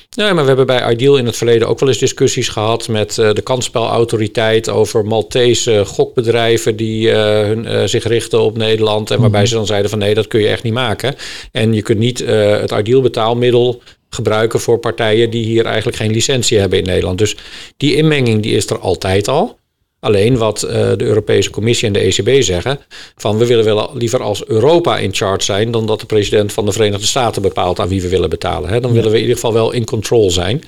[0.09, 3.17] ja, maar we hebben bij Ideal in het verleden ook wel eens discussies gehad met
[3.17, 9.11] uh, de kansspelautoriteit over Maltese gokbedrijven die hun, zich richten op Nederland.
[9.11, 9.47] En waarbij mm -hmm.
[9.47, 11.15] ze dan zeiden van nee, dat kun je echt niet maken.
[11.51, 16.59] En je kunt niet het Ideal betaalmiddel gebruiken voor partijen die hier eigenlijk geen licentie
[16.59, 17.17] hebben in Nederland.
[17.17, 17.35] Dus
[17.77, 19.59] die inmenging die is er altijd al.
[20.03, 22.79] Alleen wat uh, de Europese Commissie en de ECB zeggen,
[23.15, 26.65] van we willen wel liever als Europa in charge zijn dan dat de president van
[26.65, 28.69] de Verenigde Staten bepaalt aan wie we willen betalen.
[28.69, 28.79] Hè.
[28.79, 28.95] Dan ja.
[28.95, 30.63] willen we in ieder geval wel in control zijn.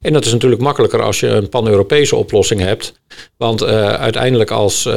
[0.00, 2.92] En dat is natuurlijk makkelijker als je een pan-Europese oplossing hebt.
[3.36, 4.94] Want uh, uiteindelijk als uh,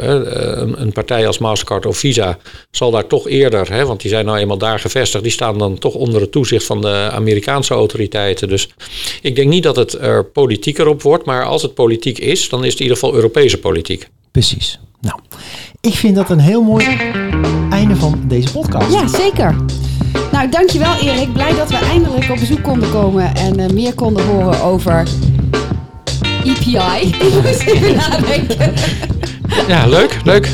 [0.00, 2.38] een, een, partij als Mastercard of Visa
[2.70, 5.78] zal daar toch eerder, hè, want die zijn nou eenmaal daar gevestigd, die staan dan
[5.78, 8.48] toch onder het toezicht van de Amerikaanse autoriteiten.
[8.48, 8.68] Dus
[9.22, 12.64] ik denk niet dat het er politieker op wordt, maar als het politiek is, dan
[12.64, 14.08] is het in ieder geval Europese politiek.
[14.30, 14.78] Precies.
[15.00, 15.20] Nou,
[15.80, 16.86] ik vind dat een heel mooi
[17.70, 18.92] einde van deze podcast.
[18.92, 19.56] Ja, zeker.
[20.40, 21.32] Nou, dankjewel Erik.
[21.32, 25.08] Blij dat we eindelijk op bezoek konden komen en eh, meer konden horen over
[26.44, 27.08] EPI.
[27.26, 28.72] Ik moest even nadenken.
[29.68, 30.48] Ja, leuk, leuk.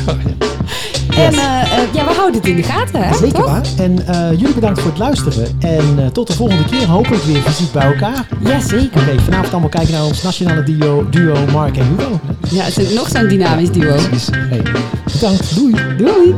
[1.17, 3.17] En eh, eh, ja, we houden het in de gaten, hè?
[3.17, 3.65] Zeker waar.
[3.77, 5.57] En eh, jullie bedankt voor het luisteren.
[5.59, 6.87] En eh, tot de volgende keer.
[6.87, 8.27] Hopelijk weer fysiek bij elkaar.
[8.43, 9.01] Ja, zeker.
[9.01, 12.19] Oké, vanavond allemaal kijken naar ons nationale duo, duo Mark en Hugo.
[12.49, 13.95] Ja, het is nog zo'n dynamisch duo.
[13.95, 14.29] Precies.
[14.31, 14.61] Hey,
[15.11, 15.55] bedankt.
[15.55, 15.75] Doei.
[15.97, 16.35] Doei!